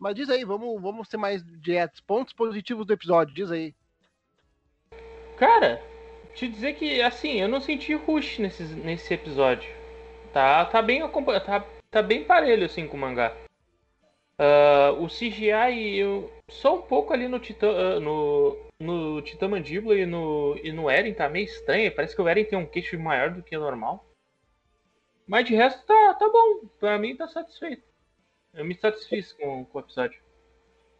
Mas 0.00 0.14
diz 0.14 0.30
aí, 0.30 0.46
vamos, 0.46 0.80
vamos 0.80 1.08
ser 1.08 1.18
mais 1.18 1.44
diretos. 1.60 2.00
Pontos 2.00 2.32
positivos 2.32 2.86
do 2.86 2.92
episódio, 2.94 3.34
diz 3.34 3.52
aí. 3.52 3.74
Cara, 5.36 5.80
te 6.34 6.48
dizer 6.48 6.72
que, 6.74 7.02
assim, 7.02 7.38
eu 7.38 7.48
não 7.48 7.60
senti 7.60 7.94
rush 7.94 8.38
nesse, 8.38 8.62
nesse 8.62 9.12
episódio. 9.12 9.70
Tá, 10.32 10.64
tá, 10.64 10.80
bem, 10.80 11.02
tá, 11.44 11.66
tá 11.90 12.02
bem 12.02 12.24
parelho, 12.24 12.64
assim, 12.64 12.88
com 12.88 12.96
o 12.96 13.00
mangá. 13.00 13.36
Uh, 14.38 15.04
o 15.04 15.08
CGI, 15.08 15.98
eu, 15.98 16.32
só 16.48 16.76
um 16.76 16.82
pouco 16.82 17.12
ali 17.12 17.28
no 17.28 17.38
Titã, 17.38 17.68
uh, 17.68 18.00
no, 18.00 18.56
no 18.78 19.20
Titã 19.20 19.48
Mandíbula 19.48 19.96
e 19.96 20.06
no, 20.06 20.58
e 20.64 20.72
no 20.72 20.88
Eren 20.88 21.12
tá 21.12 21.28
meio 21.28 21.44
estranho. 21.44 21.94
Parece 21.94 22.16
que 22.16 22.22
o 22.22 22.28
Eren 22.28 22.46
tem 22.46 22.58
um 22.58 22.64
queixo 22.64 22.98
maior 22.98 23.28
do 23.28 23.42
que 23.42 23.54
o 23.54 23.60
normal. 23.60 24.02
Mas 25.26 25.44
de 25.44 25.54
resto 25.54 25.84
tá, 25.84 26.14
tá 26.14 26.26
bom. 26.26 26.66
Pra 26.78 26.98
mim 26.98 27.14
tá 27.14 27.28
satisfeito. 27.28 27.89
Eu 28.54 28.64
me 28.64 28.74
satisfiz 28.74 29.32
com, 29.32 29.64
com 29.64 29.78
o 29.78 29.80
episódio. 29.80 30.20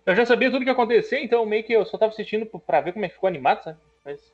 Eu 0.07 0.15
já 0.15 0.25
sabia 0.25 0.51
tudo 0.51 0.63
que 0.63 0.69
ia 0.69 0.73
acontecer, 0.73 1.19
então 1.19 1.45
meio 1.45 1.65
que 1.65 1.73
eu 1.73 1.85
só 1.85 1.99
tava 1.99 2.13
assistindo 2.13 2.47
pra 2.47 2.81
ver 2.81 2.93
como 2.93 3.05
é 3.05 3.09
que 3.09 3.15
ficou 3.15 3.29
animado, 3.29 3.63
sabe? 3.63 3.79
Mas 4.05 4.33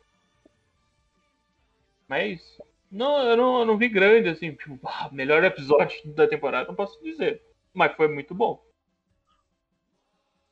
mas 2.09 2.61
não, 2.91 3.19
eu 3.19 3.37
não, 3.37 3.61
eu 3.61 3.65
não 3.67 3.79
vi 3.79 3.89
grande, 3.89 4.29
assim, 4.29 4.53
tipo, 4.55 4.79
ah, 4.87 5.11
melhor 5.13 5.43
episódio 5.45 5.97
da 6.15 6.27
temporada, 6.27 6.69
não 6.69 6.75
posso 6.75 7.03
dizer. 7.03 7.43
Mas 7.75 7.95
foi 7.95 8.09
muito 8.09 8.35
bom. 8.35 8.65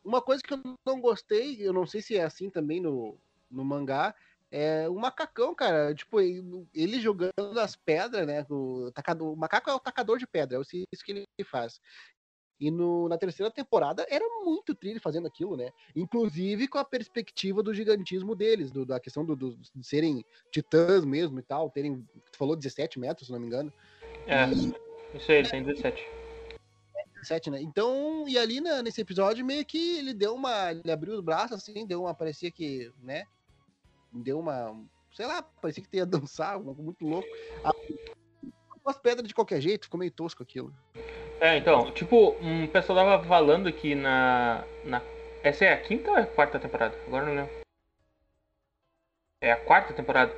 Uma 0.05 0.21
coisa 0.21 0.43
que 0.43 0.53
eu 0.53 0.61
não 0.87 1.01
gostei, 1.01 1.57
eu 1.61 1.73
não 1.73 1.87
sei 1.87 2.03
se 2.03 2.17
é 2.17 2.23
assim 2.23 2.51
também 2.51 2.81
no, 2.81 3.19
no 3.51 3.65
mangá, 3.65 4.15
é 4.51 4.87
o 4.89 4.95
macacão, 4.95 5.55
cara. 5.55 5.95
Tipo, 5.95 6.21
ele 6.21 7.01
jogando 7.01 7.59
as 7.59 7.75
pedras, 7.75 8.27
né? 8.27 8.45
O, 8.51 8.91
tacador, 8.93 9.33
o 9.33 9.37
macaco 9.37 9.71
é 9.71 9.75
o 9.75 9.81
tacador 9.81 10.19
de 10.19 10.27
pedra, 10.27 10.59
é 10.59 10.61
isso 10.61 11.05
que 11.05 11.13
ele 11.13 11.25
faz. 11.45 11.81
E 12.61 12.71
no, 12.71 13.09
na 13.09 13.19
terceira 13.19 13.51
temporada 13.51 14.07
era 14.09 14.25
muito 14.45 14.75
trilho 14.75 15.01
fazendo 15.01 15.27
aquilo, 15.27 15.57
né? 15.57 15.71
Inclusive 15.95 16.69
com 16.69 16.79
a 16.79 16.85
perspectiva 16.85 17.63
do 17.63 17.75
gigantismo 17.75 18.35
deles, 18.35 18.71
do, 18.71 18.87
da 18.87 19.01
questão 19.01 19.25
do, 19.25 19.35
do, 19.35 19.57
de 19.57 19.87
serem 19.87 20.25
titãs 20.51 21.05
mesmo 21.05 21.39
e 21.39 21.43
tal, 21.43 21.69
terem, 21.69 22.07
tu 22.31 22.39
falou 22.39 22.55
17 22.55 22.99
metros, 22.99 23.27
se 23.27 23.33
não 23.33 23.41
me 23.41 23.47
engano. 23.47 23.73
É, 24.27 24.49
e, 24.49 24.73
isso 25.17 25.31
aí, 25.31 25.43
tem 25.49 25.63
17. 25.63 26.05
17, 27.15 27.51
né? 27.51 27.63
Então, 27.63 28.29
e 28.29 28.39
ali 28.39 28.61
na, 28.61 28.83
nesse 28.83 29.01
episódio, 29.01 29.45
meio 29.45 29.65
que 29.65 29.99
ele 29.99 30.13
deu 30.13 30.35
uma. 30.35 30.73
Ele 30.73 30.91
abriu 30.91 31.15
os 31.15 31.21
braços 31.21 31.57
assim, 31.57 31.87
deu 31.87 32.03
uma. 32.03 32.15
Parecia 32.15 32.51
que, 32.51 32.93
né? 33.03 33.25
Deu 34.13 34.39
uma. 34.39 34.77
Sei 35.13 35.27
lá, 35.27 35.43
parecia 35.43 35.83
que 35.83 35.97
ia 35.97 36.05
dançar, 36.05 36.61
muito 36.61 37.05
louco. 37.05 37.29
As 38.85 38.99
pedras 38.99 39.27
de 39.27 39.35
qualquer 39.35 39.61
jeito, 39.61 39.85
ficou 39.85 39.99
meio 39.99 40.11
tosco 40.11 40.43
aquilo. 40.43 40.75
É, 41.45 41.59
então, 41.59 41.91
tipo, 41.93 42.35
um 42.41 42.67
pessoal 42.67 43.05
tava 43.05 43.23
falando 43.29 43.71
que 43.71 43.95
na, 43.95 44.65
na. 44.83 45.03
Essa 45.43 45.67
é 45.67 45.75
a 45.75 45.79
quinta 45.79 46.11
ou 46.11 46.17
é 46.17 46.23
a 46.23 46.27
quarta 46.27 46.59
temporada? 46.59 46.97
Agora 47.07 47.27
não 47.27 47.35
lembro. 47.35 47.53
É 49.43 49.53
a 49.53 49.57
quarta 49.59 49.93
temporada. 49.93 50.35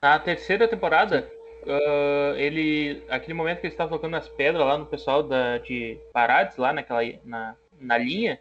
Na 0.00 0.18
terceira 0.18 0.66
temporada, 0.66 1.30
uh, 1.66 2.34
ele. 2.38 3.04
Aquele 3.10 3.34
momento 3.34 3.60
que 3.60 3.66
eles 3.66 3.74
estavam 3.74 3.98
tocando 3.98 4.16
as 4.16 4.30
pedras 4.30 4.64
lá 4.66 4.78
no 4.78 4.86
pessoal 4.86 5.22
da, 5.22 5.58
de 5.58 6.00
Parades, 6.10 6.56
lá 6.56 6.72
naquela. 6.72 7.02
Na, 7.22 7.54
na 7.78 7.98
linha. 7.98 8.40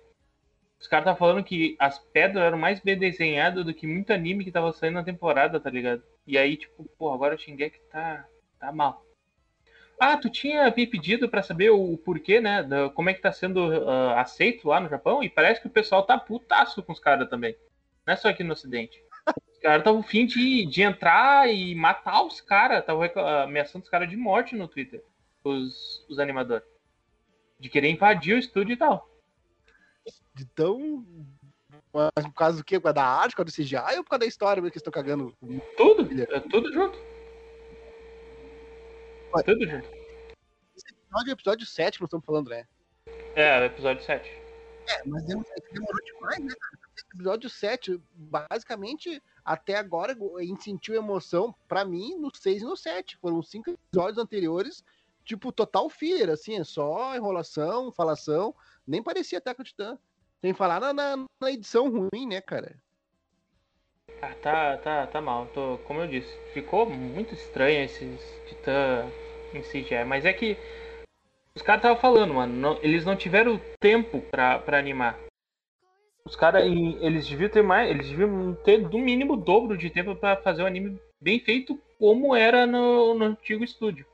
Os 0.80 0.88
caras 0.88 1.04
estavam 1.04 1.20
falando 1.20 1.44
que 1.44 1.76
as 1.78 2.00
pedras 2.00 2.46
eram 2.46 2.58
mais 2.58 2.80
bem 2.80 2.98
desenhadas 2.98 3.66
do 3.66 3.74
que 3.74 3.86
muito 3.86 4.14
anime 4.14 4.46
que 4.46 4.54
tava 4.54 4.72
saindo 4.72 4.94
na 4.94 5.04
temporada, 5.04 5.60
tá 5.60 5.70
ligado? 5.70 6.02
E 6.26 6.38
aí, 6.38 6.56
tipo, 6.56 6.86
pô, 6.98 7.12
agora 7.12 7.36
o 7.36 7.38
Shingeki 7.38 7.82
tá, 7.92 8.26
tá 8.58 8.72
mal. 8.72 9.04
Ah, 10.00 10.16
tu 10.16 10.30
tinha 10.30 10.74
me 10.76 10.88
pedido 10.88 11.28
para 11.28 11.44
saber 11.44 11.72
o 11.72 11.98
porquê, 11.98 12.40
né? 12.40 12.64
Da, 12.64 12.90
como 12.90 13.10
é 13.10 13.14
que 13.14 13.22
tá 13.22 13.34
sendo 13.34 13.68
uh, 13.68 14.12
aceito 14.16 14.70
lá 14.70 14.80
no 14.80 14.88
Japão, 14.88 15.22
e 15.22 15.30
parece 15.30 15.60
que 15.60 15.68
o 15.68 15.72
pessoal 15.72 16.04
tá 16.04 16.18
putaço 16.18 16.82
com 16.82 16.94
os 16.94 17.00
caras 17.00 17.30
também. 17.30 17.54
Não 18.08 18.14
é 18.14 18.16
só 18.16 18.30
aqui 18.30 18.42
no 18.42 18.54
Ocidente. 18.54 19.04
Os 19.52 19.60
caras 19.60 19.80
estavam 19.80 20.02
fim 20.02 20.26
de, 20.26 20.66
de 20.66 20.82
entrar 20.82 21.54
e 21.54 21.76
matar 21.76 22.24
os 22.24 22.40
caras, 22.40 22.80
estavam 22.80 23.04
ameaçando 23.44 23.84
os 23.84 23.90
caras 23.90 24.10
de 24.10 24.16
morte 24.16 24.56
no 24.56 24.70
Twitter, 24.70 25.04
os, 25.44 26.06
os 26.10 26.18
animadores. 26.18 26.66
De 27.60 27.68
querer 27.68 27.90
invadir 27.90 28.36
o 28.36 28.40
estúdio 28.40 28.74
e 28.74 28.78
tal. 28.78 29.06
De 30.34 30.46
tão. 30.46 31.06
Mas 31.94 32.26
por 32.26 32.34
causa 32.34 32.58
do 32.60 32.64
quê? 32.64 32.80
Por 32.80 32.84
causa 32.84 32.96
da 32.96 33.06
arte, 33.06 33.32
por 33.32 33.44
causa 33.44 33.52
do 33.52 33.64
CGI 33.64 33.98
ou 33.98 34.04
por 34.06 34.12
causa 34.12 34.20
da 34.22 34.26
história 34.28 34.62
mesmo 34.62 34.72
que 34.72 34.78
estão 34.78 34.94
cagando? 34.94 35.36
Tudo, 35.76 36.08
é 36.22 36.40
tudo 36.40 36.72
junto. 36.72 36.98
Tudo 39.46 39.68
junto. 39.68 39.88
Esse 40.76 40.90
episódio 40.90 41.30
é 41.30 41.34
o 41.34 41.34
episódio 41.34 41.66
7 41.66 41.96
que 41.98 42.02
nós 42.02 42.08
estamos 42.08 42.26
falando, 42.26 42.50
né? 42.50 42.68
É, 43.36 43.60
o 43.60 43.64
episódio 43.66 44.04
7. 44.04 44.28
É, 44.88 45.04
mas 45.06 45.24
demorou 45.24 46.04
demais, 46.04 46.40
né, 46.40 46.54
cara? 46.60 46.80
Episódio 47.14 47.50
7, 47.50 48.02
basicamente, 48.14 49.22
até 49.46 49.76
agora, 49.76 50.18
a 50.38 50.44
gente 50.44 50.64
sentiu 50.64 50.96
emoção, 50.96 51.54
pra 51.68 51.86
mim, 51.86 52.16
no 52.16 52.36
6 52.36 52.62
e 52.62 52.66
no 52.66 52.76
7. 52.76 53.18
Foram 53.18 53.42
cinco 53.42 53.70
episódios 53.70 54.18
anteriores, 54.18 54.84
tipo, 55.24 55.52
total 55.52 55.90
filler, 55.90 56.30
assim, 56.30 56.60
é 56.60 56.64
só 56.64 57.16
enrolação, 57.16 57.92
falação. 57.92 58.56
Nem 58.86 59.02
parecia 59.02 59.38
Attack 59.38 59.62
on 59.62 59.64
Titan. 59.64 60.00
Sem 60.42 60.54
falar 60.54 60.80
na, 60.80 60.94
na, 60.94 61.26
na, 61.42 61.52
edição 61.52 61.90
ruim, 61.90 62.28
né, 62.28 62.42
cara? 62.42 62.76
Ah, 64.22 64.34
tá, 64.42 64.78
tá, 64.78 65.08
tá 65.08 65.22
mal. 65.22 65.48
Tô, 65.54 65.78
como 65.86 66.02
eu 66.02 66.08
disse, 66.08 66.34
ficou 66.54 66.90
muito 66.90 67.34
estranho 67.34 67.84
esses 67.84 68.20
Titã 68.48 69.06
em 69.54 69.62
CGI. 69.62 70.04
Mas 70.06 70.26
é 70.26 70.34
que 70.34 70.58
os 71.56 71.62
caras 71.62 71.80
estavam 71.80 72.00
falando, 72.00 72.34
mano, 72.34 72.54
não, 72.54 72.80
eles 72.82 73.06
não 73.06 73.16
tiveram 73.16 73.60
tempo 73.80 74.22
pra, 74.32 74.60
pra 74.60 74.78
animar. 74.78 75.20
Os 76.26 76.36
caras, 76.36 76.64
eles 76.64 77.28
deviam 77.28 77.50
ter 77.50 77.64
mais, 77.64 77.90
eles 77.90 78.10
deviam 78.10 78.54
ter 78.64 78.88
do 78.88 79.00
mínimo 79.00 79.34
o 79.34 79.38
dobro 79.38 79.78
de 79.78 79.90
tempo 79.90 80.16
para 80.16 80.38
fazer 80.38 80.62
o 80.62 80.66
anime 80.66 81.00
bem 81.20 81.40
feito 81.40 81.80
como 81.98 82.36
era 82.36 82.68
no, 82.68 83.14
no 83.14 83.26
antigo 83.26 83.64
estúdio. 83.64 84.06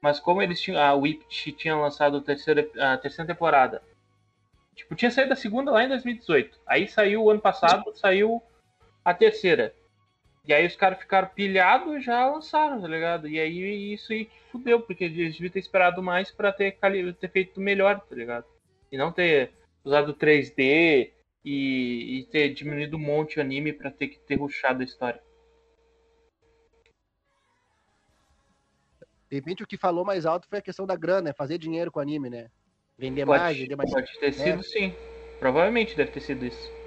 Mas 0.00 0.18
como 0.18 0.42
eles 0.42 0.60
tinham, 0.60 0.80
a 0.80 0.94
Whip 0.94 1.24
tinha 1.28 1.76
lançado 1.76 2.20
terceira, 2.20 2.68
a 2.78 2.96
terceira 2.96 3.32
temporada. 3.32 3.82
Tipo, 4.74 4.94
tinha 4.94 5.10
saído 5.10 5.32
a 5.32 5.36
segunda 5.36 5.70
lá 5.70 5.84
em 5.84 5.88
2018. 5.88 6.58
Aí 6.66 6.88
saiu 6.88 7.24
o 7.24 7.30
ano 7.30 7.40
passado, 7.40 7.92
saiu 7.94 8.42
a 9.04 9.14
terceira. 9.14 9.74
E 10.44 10.52
aí 10.52 10.66
os 10.66 10.74
caras 10.74 10.98
ficaram 10.98 11.28
pilhados 11.28 11.94
e 11.94 12.00
já 12.00 12.26
lançaram, 12.26 12.80
tá 12.80 12.88
ligado? 12.88 13.28
E 13.28 13.38
aí 13.38 13.92
isso 13.92 14.12
aí 14.12 14.28
fudeu, 14.50 14.80
porque 14.80 15.04
eles 15.04 15.34
deviam 15.34 15.52
ter 15.52 15.60
esperado 15.60 16.02
mais 16.02 16.30
para 16.30 16.52
ter, 16.52 16.76
ter 17.20 17.30
feito 17.30 17.60
melhor, 17.60 18.00
tá 18.00 18.14
ligado? 18.14 18.44
E 18.90 18.96
não 18.96 19.12
ter 19.12 19.52
usado 19.84 20.14
3D 20.14 21.12
e, 21.44 22.18
e 22.18 22.26
ter 22.30 22.52
diminuído 22.52 22.96
um 22.96 23.00
monte 23.00 23.38
o 23.38 23.40
anime 23.40 23.72
para 23.72 23.90
ter 23.90 24.08
que 24.08 24.18
ter 24.18 24.34
ruxado 24.34 24.82
a 24.82 24.84
história. 24.84 25.22
De 29.30 29.36
repente 29.36 29.62
o 29.62 29.66
que 29.66 29.78
falou 29.78 30.04
mais 30.04 30.26
alto 30.26 30.46
foi 30.48 30.58
a 30.58 30.62
questão 30.62 30.86
da 30.86 30.96
grana, 30.96 31.30
é 31.30 31.32
fazer 31.32 31.56
dinheiro 31.56 31.90
com 31.90 32.00
o 32.00 32.02
anime, 32.02 32.28
né? 32.28 32.50
Vender 32.98 33.24
pode, 33.24 33.40
mais, 33.40 33.56
vender 33.56 33.76
mais. 33.76 33.90
Pode 33.90 34.18
ter 34.18 34.32
sido 34.32 34.60
é. 34.60 34.62
sim. 34.62 34.94
Provavelmente 35.38 35.96
deve 35.96 36.10
ter 36.10 36.20
sido 36.20 36.44
isso. 36.44 36.81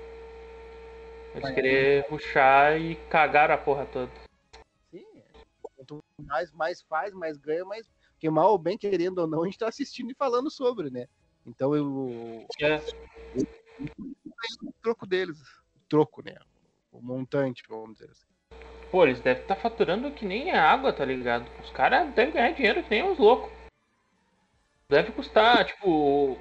Eles 1.35 1.49
querer 1.51 2.05
ruxar 2.09 2.79
e 2.79 2.95
cagar 3.09 3.51
a 3.51 3.57
porra 3.57 3.85
toda. 3.85 4.11
Sim. 4.89 5.05
Quanto 5.61 6.03
mais, 6.23 6.51
mais 6.51 6.81
faz, 6.81 7.13
mais 7.13 7.37
ganha, 7.37 7.65
mais. 7.65 7.89
Porque 8.13 8.29
mal 8.29 8.51
ou 8.51 8.57
bem, 8.57 8.77
querendo 8.77 9.19
ou 9.19 9.27
não, 9.27 9.43
a 9.43 9.45
gente 9.45 9.57
tá 9.57 9.67
assistindo 9.67 10.11
e 10.11 10.15
falando 10.15 10.49
sobre, 10.49 10.89
né? 10.89 11.07
Então 11.45 11.75
eu. 11.75 12.47
É. 12.61 12.77
O 14.63 14.73
troco 14.81 15.05
deles. 15.05 15.39
O 15.75 15.79
troco, 15.89 16.23
né? 16.23 16.35
O 16.91 17.01
montante, 17.01 17.63
vamos 17.67 17.97
dizer 17.97 18.09
assim. 18.09 18.25
Pô, 18.89 19.03
eles 19.03 19.19
devem 19.19 19.41
estar 19.41 19.55
tá 19.55 19.61
faturando 19.61 20.11
que 20.11 20.25
nem 20.25 20.51
água, 20.51 20.93
tá 20.93 21.03
ligado? 21.03 21.45
Os 21.61 21.69
caras 21.71 22.13
devem 22.13 22.33
ganhar 22.33 22.51
dinheiro 22.51 22.83
que 22.83 22.89
nem 22.89 23.03
os 23.11 23.17
loucos. 23.17 23.51
Deve 24.87 25.11
custar, 25.11 25.65
tipo. 25.65 26.37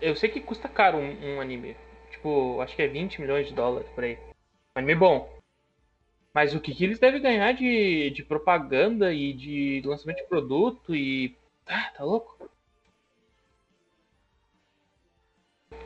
Eu 0.00 0.16
sei 0.16 0.28
que 0.28 0.40
custa 0.40 0.68
caro 0.68 0.98
um, 0.98 1.36
um, 1.36 1.40
anime. 1.40 1.76
Tipo, 2.16 2.60
acho 2.62 2.74
que 2.74 2.82
é 2.82 2.88
20 2.88 3.20
milhões 3.20 3.46
de 3.46 3.54
dólares 3.54 3.88
por 3.90 4.02
aí. 4.02 4.16
Um 4.74 4.78
anime 4.80 4.94
bom. 4.94 5.36
Mas 6.34 6.54
o 6.54 6.60
que, 6.60 6.74
que 6.74 6.84
eles 6.84 6.98
devem 6.98 7.20
ganhar 7.20 7.52
de, 7.52 8.10
de 8.10 8.22
propaganda 8.22 9.12
e 9.12 9.32
de 9.32 9.82
lançamento 9.84 10.18
de 10.18 10.28
produto 10.28 10.94
e. 10.94 11.36
Ah, 11.66 11.90
tá 11.96 12.04
louco? 12.04 12.50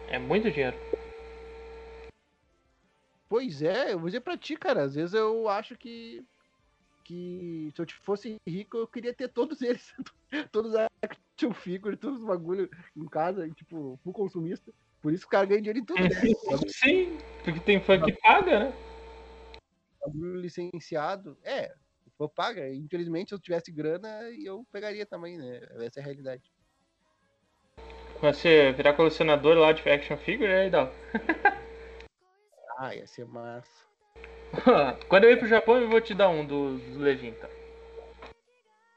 É 0.09 0.19
muito 0.19 0.51
dinheiro. 0.51 0.77
Pois 3.29 3.63
é, 3.63 3.93
eu 3.93 3.99
vou 3.99 4.09
dizer 4.09 4.21
pra 4.21 4.37
ti, 4.37 4.57
cara. 4.57 4.83
Às 4.83 4.95
vezes 4.95 5.15
eu 5.15 5.49
acho 5.49 5.77
que. 5.77 6.25
Que 7.05 7.73
se 7.75 7.83
eu 7.83 7.87
fosse 8.03 8.37
rico, 8.47 8.77
eu 8.77 8.87
queria 8.87 9.13
ter 9.13 9.29
todos 9.29 9.61
eles. 9.63 9.95
todos 10.53 10.75
as 10.77 10.89
action 11.03 11.53
figure, 11.53 11.97
todos 11.97 12.21
os 12.21 12.27
bagulho 12.27 12.71
em 12.97 13.07
casa, 13.07 13.49
tipo, 13.51 13.99
full 14.05 14.13
consumista. 14.13 14.73
Por 15.03 15.13
isso 15.13 15.27
o 15.27 15.29
cara 15.29 15.47
ganha 15.47 15.61
dinheiro 15.61 15.79
em 15.79 15.85
tudo, 15.85 16.01
né? 16.01 16.09
Sim, 16.69 17.19
porque 17.43 17.61
tem 17.61 17.81
fã 17.81 18.01
que 18.01 18.13
paga, 18.21 18.59
né? 18.59 18.73
Licenciado. 20.15 21.39
É, 21.43 21.73
for 22.17 22.29
paga. 22.29 22.69
Infelizmente, 22.73 23.31
se 23.31 23.35
eu 23.35 23.41
tivesse 23.41 23.73
grana, 23.73 24.23
eu 24.45 24.67
pegaria 24.71 25.07
também, 25.07 25.39
né? 25.39 25.61
Essa 25.81 26.01
é 26.01 26.03
a 26.03 26.05
realidade. 26.05 26.43
Você 28.21 28.73
virar 28.73 28.93
colecionador 28.93 29.57
lá 29.57 29.73
de 29.73 29.89
action 29.89 30.17
figure, 30.19 30.53
aí 30.53 30.71
dá. 30.71 30.91
Ah, 32.83 32.95
ia 32.95 33.07
ser 33.07 33.27
massa. 33.27 33.85
Quando 35.11 35.25
eu 35.25 35.33
ir 35.33 35.39
pro 35.39 35.47
Japão, 35.47 35.77
eu 35.77 35.91
vou 35.91 36.01
te 36.01 36.15
dar 36.15 36.31
um 36.31 36.47
dos 36.47 36.81
do 36.81 37.11
então. 37.11 37.51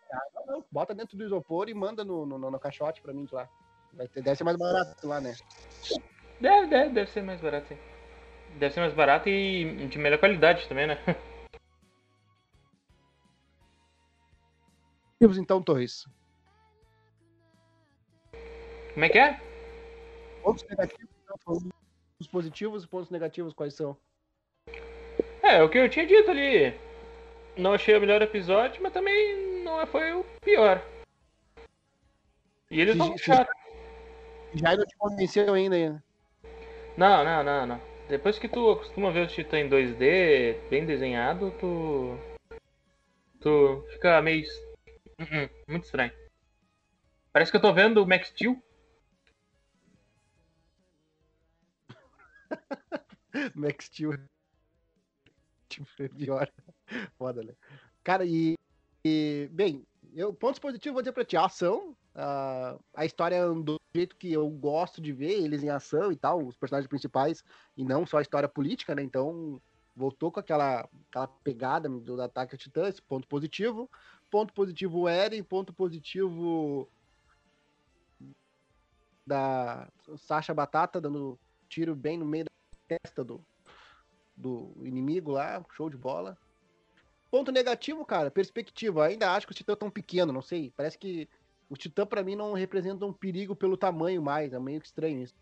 Ah, 0.10 0.20
não, 0.36 0.46
não. 0.46 0.66
Bota 0.72 0.96
dentro 0.96 1.18
do 1.18 1.26
isopor 1.26 1.68
e 1.68 1.74
manda 1.74 2.02
no, 2.06 2.26
no, 2.26 2.38
no 2.50 2.60
caixote 2.60 3.02
pra 3.02 3.14
mim 3.14 3.28
lá. 3.30 3.50
Vai 3.94 4.08
ter, 4.08 4.24
deve 4.24 4.36
ser 4.36 4.44
mais 4.44 4.58
barato 4.58 5.08
lá, 5.08 5.22
né? 5.22 5.36
Deve, 6.40 6.68
deve, 6.68 6.90
deve 6.94 7.12
ser 7.12 7.22
mais 7.22 7.40
barato, 7.40 7.68
sim. 7.68 7.78
Deve 8.58 8.74
ser 8.74 8.80
mais 8.80 8.94
barato 8.94 9.30
e 9.30 9.88
de 9.88 9.98
melhor 9.98 10.20
qualidade 10.20 10.68
também, 10.68 10.88
né? 10.88 10.98
então, 15.22 15.62
Torres. 15.62 16.06
Como 18.94 19.06
é 19.06 19.10
que 19.10 19.18
é? 19.18 19.40
Pontos 20.44 20.64
negativos, 20.68 21.10
então, 21.24 21.72
os 22.20 22.28
positivos 22.28 22.84
e 22.84 22.88
pontos 22.88 23.10
negativos 23.10 23.54
quais 23.54 23.74
são? 23.74 23.98
É, 25.42 25.64
o 25.64 25.70
que 25.70 25.78
eu 25.78 25.90
tinha 25.90 26.06
dito 26.06 26.30
ali. 26.30 26.74
Não 27.58 27.74
achei 27.74 27.96
o 27.96 28.02
melhor 28.02 28.22
episódio, 28.22 28.82
mas 28.82 28.94
também 28.94 29.64
não 29.64 29.86
foi 29.88 30.14
o 30.14 30.24
pior. 30.42 30.84
E 32.70 32.82
eles 32.82 32.98
vão 32.98 33.18
Já, 33.18 33.48
já 34.56 34.76
não 34.76 34.86
te 34.86 34.96
convenceu 34.98 35.54
ainda, 35.54 35.76
ainda. 35.76 36.04
Não, 36.98 37.24
não, 37.24 37.44
não, 37.44 37.66
não. 37.66 37.82
Depois 38.08 38.38
que 38.38 38.48
tu 38.48 38.72
acostuma 38.72 39.12
ver 39.12 39.26
os 39.26 39.34
Titãs 39.34 39.66
em 39.66 39.70
2D, 39.70 40.70
bem 40.70 40.86
desenhado, 40.86 41.52
tu. 41.60 42.18
Tu 43.40 43.86
fica 43.92 44.22
meio. 44.22 44.46
Uh 45.20 45.24
-uh, 45.24 45.50
muito 45.68 45.86
estranho. 45.86 46.12
Parece 47.32 47.52
que 47.52 47.58
eu 47.58 47.62
tô 47.62 47.74
vendo 47.74 48.04
o 48.04 48.08
Max 48.08 48.28
Steel. 48.28 48.62
Max 53.56 53.86
Steel. 53.86 54.20
Tipo, 55.68 55.88
pior. 56.16 56.52
Foda, 57.18 57.44
né? 57.44 57.54
Cara, 58.04 58.26
e, 58.26 58.56
e. 59.04 59.50
bem, 59.52 59.86
eu, 60.14 60.34
pontos 60.34 60.60
positivos 60.60 60.94
vou 60.94 61.02
dizer 61.02 61.14
pra 61.14 61.26
ti. 61.26 61.36
A 61.36 61.46
ação. 61.46 61.98
A, 62.16 62.78
a 62.94 63.06
história 63.06 63.48
do 63.50 63.80
jeito 63.94 64.16
que 64.16 64.32
eu 64.32 64.48
gosto 64.50 65.02
de 65.02 65.12
ver 65.12 65.32
eles 65.32 65.64
em 65.64 65.70
ação 65.70 66.12
e 66.12 66.16
tal, 66.16 66.46
os 66.46 66.56
personagens 66.56 66.88
principais, 66.88 67.44
e 67.76 67.84
não 67.84 68.06
só 68.06 68.18
a 68.18 68.22
história 68.22 68.48
política, 68.48 68.94
né? 68.94 69.02
Então, 69.02 69.62
voltou 69.96 70.32
com 70.32 70.40
aquela, 70.40 70.88
aquela 71.10 71.28
pegada 71.28 71.90
do 71.90 72.22
ataque 72.22 72.56
a 72.56 72.58
Titãs, 72.58 73.00
ponto 73.00 73.28
positivo. 73.28 73.90
Ponto 74.30 74.54
positivo 74.54 75.08
Eren, 75.08 75.44
ponto 75.44 75.72
positivo 75.74 76.90
da 79.26 79.88
Sasha 80.18 80.54
Batata 80.54 81.00
dando 81.00 81.40
tiro 81.70 81.96
bem 81.96 82.18
no 82.18 82.26
meio 82.26 82.46
da 82.46 82.52
testa 82.88 83.24
do, 83.24 83.44
do 84.36 84.74
inimigo 84.84 85.32
lá, 85.32 85.64
show 85.72 85.90
de 85.90 85.98
bola. 85.98 86.38
Ponto 87.32 87.52
negativo, 87.52 88.06
cara, 88.06 88.30
perspectiva. 88.30 89.06
Ainda 89.06 89.32
acho 89.32 89.48
que 89.48 89.52
os 89.52 89.58
titãs 89.58 89.78
tão 89.78 89.90
pequeno, 89.90 90.34
não 90.34 90.42
sei. 90.42 90.72
Parece 90.76 90.98
que 90.98 91.28
o 91.74 91.76
titã 91.76 92.06
para 92.06 92.24
mim 92.24 92.36
não 92.36 92.54
representa 92.54 93.04
um 93.04 93.12
perigo 93.12 93.56
pelo 93.56 93.76
tamanho 93.76 94.22
mais, 94.22 94.54
é 94.54 94.60
meio 94.60 94.78
estranho 94.78 95.24
isso. 95.24 95.34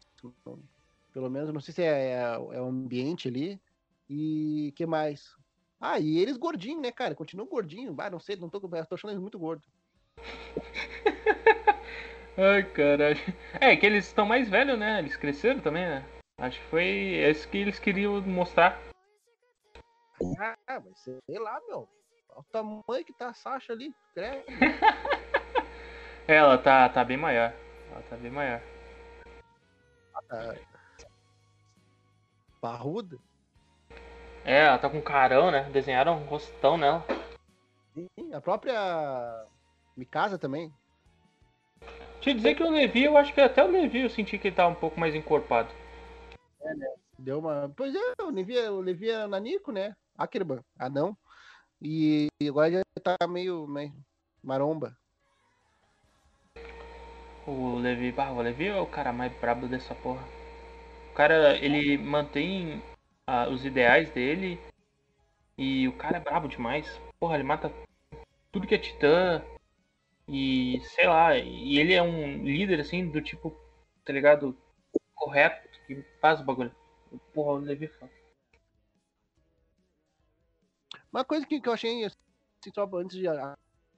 Pelo 1.11 1.29
menos, 1.29 1.53
não 1.53 1.59
sei 1.59 1.73
se 1.73 1.83
é, 1.83 2.11
é, 2.11 2.35
é 2.35 2.61
o 2.61 2.65
ambiente 2.65 3.27
ali. 3.27 3.59
E 4.09 4.71
que 4.77 4.85
mais? 4.85 5.35
Ah, 5.79 5.99
e 5.99 6.19
eles 6.19 6.37
gordinhos, 6.37 6.81
né, 6.81 6.89
cara? 6.89 7.15
Continuam 7.15 7.49
gordinho. 7.49 7.93
Ah, 7.99 8.09
não 8.09 8.19
sei, 8.19 8.37
não 8.37 8.49
tô, 8.49 8.61
tô 8.61 8.95
achando 8.95 9.11
eles 9.11 9.21
muito 9.21 9.37
gordos. 9.37 9.67
Ai, 12.37 12.63
caralho. 12.71 13.17
É 13.59 13.75
que 13.75 13.85
eles 13.85 14.07
estão 14.07 14.25
mais 14.25 14.47
velhos, 14.47 14.79
né? 14.79 14.99
Eles 14.99 15.17
cresceram 15.17 15.59
também, 15.59 15.83
né? 15.83 16.05
Acho 16.37 16.61
que 16.61 16.67
foi 16.67 16.87
isso 17.29 17.49
que 17.49 17.57
eles 17.57 17.77
queriam 17.77 18.21
mostrar. 18.21 18.81
Ah, 20.39 20.79
mas 20.79 20.97
sei 21.01 21.39
lá, 21.39 21.59
meu. 21.67 21.89
Olha 22.29 22.39
o 22.39 22.43
tamanho 22.43 23.05
que 23.05 23.11
tá 23.11 23.29
a 23.29 23.33
Sasha 23.33 23.73
ali, 23.73 23.93
credo. 24.13 24.45
ela 26.35 26.57
tá, 26.57 26.87
tá 26.89 27.03
bem 27.03 27.17
maior. 27.17 27.53
Ela 27.91 28.01
tá 28.09 28.15
bem 28.15 28.31
maior. 28.31 28.61
Ah, 30.29 30.55
Parruda? 32.59 33.17
É, 34.45 34.65
ela 34.65 34.77
tá 34.77 34.89
com 34.89 35.01
carão, 35.01 35.51
né? 35.51 35.69
Desenharam 35.71 36.17
um 36.17 36.25
rostão 36.25 36.77
nela. 36.77 37.05
Sim, 37.93 38.33
a 38.33 38.39
própria 38.39 39.45
Mikasa 39.97 40.37
também. 40.37 40.71
Te 42.21 42.33
dizer 42.33 42.55
que 42.55 42.63
o 42.63 42.69
Levi, 42.69 43.03
eu 43.03 43.17
acho 43.17 43.33
que 43.33 43.41
até 43.41 43.63
o 43.63 43.71
Levi 43.71 44.01
eu 44.01 44.09
senti 44.09 44.37
que 44.37 44.47
ele 44.47 44.55
tá 44.55 44.67
um 44.67 44.75
pouco 44.75 44.99
mais 44.99 45.15
encorpado. 45.15 45.73
É, 46.61 46.73
né? 46.75 46.87
Deu 47.17 47.39
uma. 47.39 47.71
Pois 47.75 47.93
é, 47.95 48.13
o 48.21 48.29
Levi, 48.29 48.57
o 48.57 48.79
Levi 48.79 49.09
é 49.09 49.25
Nanico, 49.27 49.71
né? 49.71 49.95
Ackerman, 50.17 50.59
anão. 50.77 51.17
E 51.81 52.27
agora 52.47 52.71
já 52.71 52.81
tá 53.03 53.27
meio, 53.27 53.67
meio 53.67 53.91
maromba. 54.43 54.95
O 57.51 57.75
Levi, 57.75 58.15
o 58.17 58.41
Levi 58.41 58.67
é 58.67 58.79
o 58.79 58.87
cara 58.87 59.11
mais 59.11 59.33
brabo 59.33 59.67
dessa 59.67 59.93
porra. 59.93 60.25
O 61.11 61.13
cara, 61.13 61.57
ele 61.57 61.97
mantém 61.97 62.81
ah, 63.27 63.49
os 63.49 63.65
ideais 63.65 64.09
dele 64.11 64.57
e 65.57 65.85
o 65.85 65.97
cara 65.97 66.15
é 66.15 66.21
brabo 66.21 66.47
demais. 66.47 66.87
Porra, 67.19 67.35
ele 67.35 67.43
mata 67.43 67.69
tudo 68.53 68.65
que 68.65 68.73
é 68.73 68.77
titã 68.77 69.43
e 70.29 70.79
sei 70.95 71.07
lá, 71.07 71.37
e 71.37 71.77
ele 71.77 71.93
é 71.93 72.01
um 72.01 72.41
líder 72.41 72.79
assim 72.79 73.09
do 73.09 73.21
tipo, 73.21 73.53
tá 74.05 74.13
ligado? 74.13 74.57
Correto, 75.13 75.67
que 75.85 76.05
faz 76.21 76.39
o 76.39 76.45
bagulho. 76.45 76.73
Porra, 77.33 77.51
o 77.51 77.57
Levi 77.57 77.91
é 78.01 78.09
Uma 81.11 81.25
coisa 81.25 81.45
que, 81.45 81.59
que 81.59 81.67
eu 81.67 81.73
achei, 81.73 82.05
assim, 82.05 82.71
só 82.73 82.89
antes 82.93 83.17
de 83.17 83.27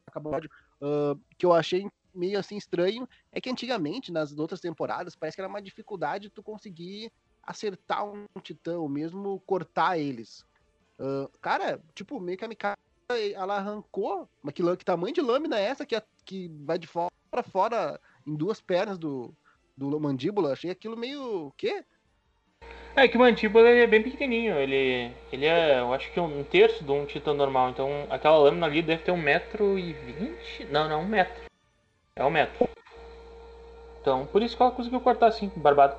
acabar 0.07 0.43
uh, 0.43 1.15
que 1.37 1.45
eu 1.45 1.53
achei 1.53 1.87
meio 2.13 2.39
assim 2.39 2.57
estranho 2.57 3.07
é 3.33 3.41
que 3.41 3.49
antigamente, 3.49 4.11
nas 4.11 4.37
outras 4.37 4.61
temporadas, 4.61 5.15
parece 5.15 5.35
que 5.35 5.41
era 5.41 5.49
uma 5.49 5.61
dificuldade 5.61 6.29
tu 6.29 6.43
conseguir 6.43 7.11
acertar 7.41 8.05
um 8.05 8.25
titã, 8.41 8.77
ou 8.77 8.87
mesmo 8.87 9.41
cortar 9.45 9.97
eles. 9.97 10.45
Uh, 10.99 11.27
cara, 11.41 11.81
tipo, 11.95 12.19
meio 12.19 12.37
que 12.37 12.45
a 12.45 12.47
Mikasa, 12.47 12.77
ela 13.33 13.57
arrancou, 13.57 14.29
mas 14.41 14.53
que, 14.53 14.77
que 14.77 14.85
tamanho 14.85 15.13
de 15.13 15.21
lâmina 15.21 15.59
é 15.59 15.63
essa 15.63 15.85
que, 15.85 15.99
que 16.23 16.47
vai 16.63 16.77
de 16.77 16.87
fora 16.87 17.11
para 17.31 17.43
fora 17.43 17.99
em 18.25 18.35
duas 18.35 18.61
pernas 18.61 18.99
do, 18.99 19.35
do 19.75 19.99
mandíbula? 19.99 20.53
Achei 20.53 20.69
aquilo 20.69 20.95
meio. 20.95 21.47
o 21.47 21.51
quê? 21.57 21.83
É 22.95 23.07
que 23.07 23.17
o 23.17 23.19
mandíbula 23.19 23.67
é 23.67 23.87
bem 23.87 24.03
pequenininho, 24.03 24.55
ele, 24.55 25.11
ele 25.31 25.45
é, 25.47 25.79
eu 25.79 25.91
acho 25.91 26.11
que 26.13 26.19
um 26.19 26.43
terço 26.43 26.83
de 26.83 26.91
um 26.91 27.07
titã 27.07 27.33
normal, 27.33 27.71
então 27.71 27.89
aquela 28.07 28.37
lâmina 28.37 28.67
ali 28.67 28.83
deve 28.83 29.03
ter 29.03 29.11
um 29.11 29.17
metro 29.17 29.79
e 29.79 29.93
vinte, 29.93 30.65
não, 30.69 30.87
não, 30.87 31.01
um 31.01 31.07
metro, 31.07 31.43
é 32.15 32.23
um 32.23 32.29
metro. 32.29 32.69
Então, 34.03 34.25
por 34.25 34.43
isso 34.43 34.57
que 34.57 34.61
ela 34.61 34.73
conseguiu 34.73 34.99
cortar 34.99 35.27
assim, 35.27 35.49
barbado. 35.55 35.95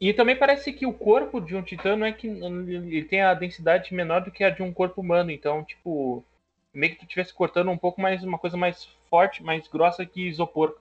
E 0.00 0.14
também 0.14 0.36
parece 0.36 0.72
que 0.72 0.86
o 0.86 0.92
corpo 0.92 1.40
de 1.40 1.56
um 1.56 1.62
titã 1.62 1.96
não 1.96 2.06
é 2.06 2.12
que 2.12 2.28
ele 2.28 3.04
tem 3.04 3.20
a 3.20 3.34
densidade 3.34 3.92
menor 3.92 4.22
do 4.22 4.30
que 4.30 4.44
a 4.44 4.50
de 4.50 4.62
um 4.62 4.72
corpo 4.72 5.00
humano, 5.00 5.32
então, 5.32 5.64
tipo, 5.64 6.24
meio 6.72 6.92
que 6.92 7.00
tu 7.00 7.02
estivesse 7.02 7.34
cortando 7.34 7.68
um 7.68 7.76
pouco 7.76 8.00
mais, 8.00 8.22
uma 8.22 8.38
coisa 8.38 8.56
mais 8.56 8.84
forte, 9.10 9.42
mais 9.42 9.66
grossa 9.66 10.06
que 10.06 10.28
isopor, 10.28 10.78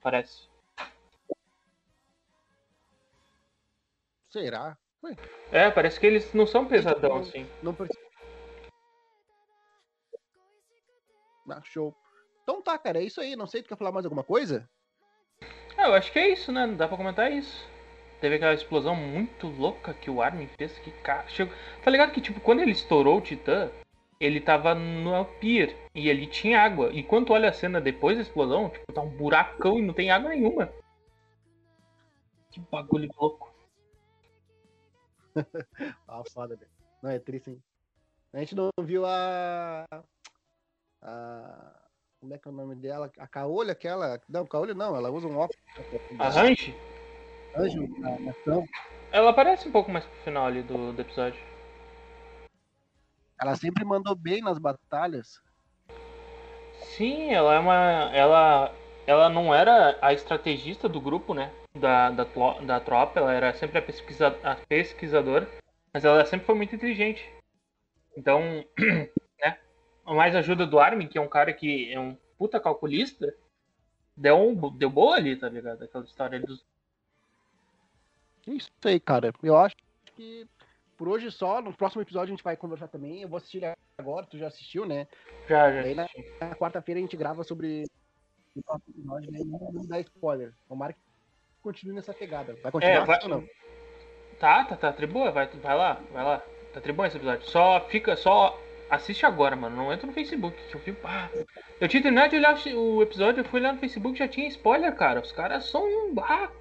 parece. 0.00 0.48
Será? 4.30 4.78
Ué. 5.04 5.14
É, 5.52 5.70
parece 5.70 6.00
que 6.00 6.06
eles 6.06 6.32
não 6.32 6.46
são 6.46 6.64
pesadão 6.64 7.16
não, 7.16 7.18
assim. 7.18 7.46
Não 7.62 7.76
ah, 11.50 11.60
show. 11.62 11.94
Então 12.42 12.62
tá, 12.62 12.78
cara, 12.78 13.00
é 13.00 13.04
isso 13.04 13.20
aí. 13.20 13.36
Não 13.36 13.46
sei, 13.46 13.62
tu 13.62 13.68
quer 13.68 13.76
falar 13.76 13.92
mais 13.92 14.06
alguma 14.06 14.24
coisa? 14.24 14.66
É, 15.82 15.86
eu 15.86 15.94
acho 15.94 16.12
que 16.12 16.18
é 16.20 16.28
isso, 16.28 16.52
né? 16.52 16.64
Não 16.64 16.76
dá 16.76 16.86
pra 16.86 16.96
comentar 16.96 17.32
isso. 17.32 17.68
Teve 18.20 18.36
aquela 18.36 18.54
explosão 18.54 18.94
muito 18.94 19.48
louca 19.48 19.92
que 19.92 20.08
o 20.08 20.22
Armin 20.22 20.48
fez. 20.56 20.78
Que 20.78 20.92
cara. 20.92 21.26
Chegou... 21.26 21.52
Tá 21.82 21.90
ligado 21.90 22.12
que, 22.12 22.20
tipo, 22.20 22.40
quando 22.40 22.60
ele 22.60 22.70
estourou 22.70 23.18
o 23.18 23.20
Titã, 23.20 23.68
ele 24.20 24.40
tava 24.40 24.76
no 24.76 25.24
pier 25.24 25.76
e 25.92 26.08
ali 26.08 26.28
tinha 26.28 26.60
água. 26.60 26.90
E 26.92 27.02
quando 27.02 27.32
olha 27.32 27.48
a 27.48 27.52
cena 27.52 27.80
depois 27.80 28.16
da 28.16 28.22
explosão, 28.22 28.70
tipo, 28.70 28.92
tá 28.92 29.00
um 29.00 29.10
buracão 29.10 29.76
e 29.76 29.82
não 29.82 29.92
tem 29.92 30.12
água 30.12 30.30
nenhuma. 30.30 30.72
Que 32.52 32.60
bagulho 32.60 33.10
louco. 33.18 33.52
ah, 36.06 36.22
foda, 36.32 36.54
velho. 36.54 36.70
Não, 37.02 37.10
é 37.10 37.18
triste, 37.18 37.50
hein? 37.50 37.62
A 38.32 38.38
gente 38.38 38.54
não 38.54 38.70
viu 38.80 39.04
a. 39.04 39.84
A. 41.02 41.81
Como 42.22 42.34
é 42.34 42.38
que 42.38 42.46
é 42.46 42.50
o 42.52 42.54
nome 42.54 42.76
dela? 42.76 43.10
A 43.18 43.26
Caolha, 43.26 43.72
aquela. 43.72 44.20
Não, 44.28 44.46
Caolha 44.46 44.74
não, 44.74 44.94
ela 44.94 45.10
usa 45.10 45.26
um 45.26 45.36
óculos. 45.36 45.60
A 46.20 46.28
Range? 46.28 46.72
Anjo, 47.56 47.88
a 48.04 48.30
ação. 48.30 48.64
Ela 49.10 49.30
aparece 49.30 49.68
um 49.68 49.72
pouco 49.72 49.90
mais 49.90 50.04
pro 50.04 50.22
final 50.22 50.46
ali 50.46 50.62
do, 50.62 50.92
do 50.92 51.02
episódio. 51.02 51.42
Ela 53.40 53.56
sempre 53.56 53.84
mandou 53.84 54.14
bem 54.14 54.40
nas 54.40 54.56
batalhas. 54.56 55.42
Sim, 56.96 57.34
ela 57.34 57.56
é 57.56 57.58
uma. 57.58 58.10
Ela. 58.14 58.72
Ela 59.04 59.28
não 59.28 59.52
era 59.52 59.98
a 60.00 60.12
estrategista 60.12 60.88
do 60.88 61.00
grupo, 61.00 61.34
né? 61.34 61.52
da, 61.74 62.10
da, 62.10 62.24
da 62.24 62.80
tropa, 62.80 63.18
ela 63.18 63.32
era 63.32 63.52
sempre 63.54 63.78
a, 63.78 63.82
pesquisa, 63.82 64.28
a 64.42 64.56
pesquisadora, 64.68 65.48
mas 65.92 66.04
ela 66.04 66.24
sempre 66.24 66.46
foi 66.46 66.54
muito 66.54 66.74
inteligente. 66.74 67.28
Então, 68.16 68.64
mais 70.04 70.34
ajuda 70.34 70.66
do 70.66 70.78
Armin, 70.78 71.06
que 71.06 71.18
é 71.18 71.20
um 71.20 71.28
cara 71.28 71.52
que 71.52 71.92
é 71.92 71.98
um 71.98 72.16
puta 72.38 72.58
calculista, 72.58 73.34
deu, 74.16 74.36
um, 74.36 74.76
deu 74.76 74.90
boa 74.90 75.16
ali, 75.16 75.36
tá 75.36 75.48
ligado? 75.48 75.84
Aquela 75.84 76.04
história 76.04 76.40
dos. 76.40 76.64
Isso 78.46 78.70
aí, 78.84 78.98
cara. 78.98 79.32
Eu 79.42 79.56
acho 79.56 79.76
que 80.16 80.46
por 80.96 81.08
hoje 81.08 81.30
só. 81.30 81.60
No 81.60 81.72
próximo 81.72 82.02
episódio 82.02 82.32
a 82.32 82.36
gente 82.36 82.44
vai 82.44 82.56
conversar 82.56 82.88
também. 82.88 83.22
Eu 83.22 83.28
vou 83.28 83.36
assistir 83.36 83.62
agora, 83.98 84.26
tu 84.26 84.38
já 84.38 84.48
assistiu, 84.48 84.86
né? 84.86 85.06
Já, 85.48 85.72
já. 85.72 85.80
Aí 85.80 85.94
na, 85.94 86.08
na 86.40 86.54
quarta-feira 86.54 86.98
a 86.98 87.02
gente 87.02 87.16
grava 87.16 87.44
sobre 87.44 87.84
o 88.56 88.62
próximo 88.62 88.94
episódio, 88.96 89.30
né? 89.32 89.38
Não, 89.44 89.72
não 89.72 89.86
dá 89.86 90.00
spoiler. 90.00 90.52
Tomara 90.68 90.92
que 90.92 91.00
continue 91.62 91.94
nessa 91.94 92.12
pegada. 92.12 92.56
Vai 92.62 92.72
continuar 92.72 92.94
é, 92.94 93.04
vai... 93.04 93.20
ou 93.22 93.28
não? 93.28 93.48
Tá, 94.38 94.64
tá, 94.64 94.76
tá, 94.76 94.92
tribua, 94.92 95.30
vai, 95.30 95.46
vai 95.46 95.76
lá, 95.76 95.94
vai 96.12 96.24
lá. 96.24 96.42
Tá 96.72 96.80
tribão 96.80 97.06
esse 97.06 97.16
episódio. 97.16 97.48
Só 97.48 97.86
fica, 97.88 98.16
só 98.16 98.58
assiste 98.92 99.24
agora, 99.24 99.56
mano. 99.56 99.74
Não 99.74 99.92
entra 99.92 100.06
no 100.06 100.12
Facebook. 100.12 100.56
Que 100.68 100.76
eu 100.76 100.80
fico. 100.80 101.00
Ah, 101.06 101.28
eu 101.80 101.88
tinha 101.88 102.02
terminado 102.02 102.30
de 102.30 102.36
olhar 102.36 102.54
o 102.76 103.02
episódio, 103.02 103.40
eu 103.40 103.44
fui 103.44 103.60
lá 103.60 103.72
no 103.72 103.78
Facebook 103.78 104.18
já 104.18 104.28
tinha 104.28 104.46
spoiler, 104.48 104.94
cara. 104.94 105.20
Os 105.20 105.32
caras 105.32 105.64
são 105.68 105.82
um. 105.82 106.14
Ah. 106.20 106.52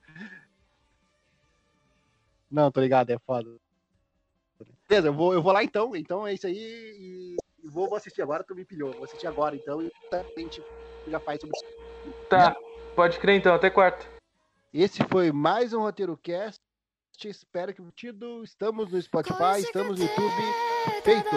Não, 2.50 2.70
tô 2.70 2.80
ligado, 2.80 3.10
é 3.10 3.18
foda. 3.18 3.48
Beleza, 4.88 5.08
eu 5.08 5.14
vou, 5.14 5.32
eu 5.32 5.42
vou 5.42 5.52
lá 5.52 5.62
então. 5.62 5.94
Então 5.94 6.26
é 6.26 6.34
isso 6.34 6.46
aí. 6.46 6.56
E 6.56 7.36
vou, 7.64 7.88
vou 7.88 7.96
assistir 7.96 8.22
agora, 8.22 8.44
tu 8.44 8.54
me 8.54 8.64
pilhou. 8.64 8.92
Vou 8.92 9.04
assistir 9.04 9.26
agora 9.26 9.54
então 9.54 9.82
e 9.82 9.92
a 10.12 10.24
gente 10.40 10.62
já 11.06 11.20
faz 11.20 11.40
sobre 11.40 11.56
isso. 11.56 11.66
Tá, 12.28 12.56
pode 12.96 13.18
crer 13.18 13.36
então, 13.36 13.54
até 13.54 13.70
quarta. 13.70 14.06
Esse 14.72 15.02
foi 15.04 15.32
mais 15.32 15.72
um 15.72 15.80
Roteiro 15.80 16.16
Cast. 16.16 16.60
Espero 17.28 17.74
que 17.74 17.82
tido. 17.92 18.42
Estamos 18.42 18.90
no 18.90 18.98
Spotify, 18.98 19.60
estamos 19.60 19.98
no 19.98 20.06
YouTube. 20.06 20.32
Feito! 21.04 21.36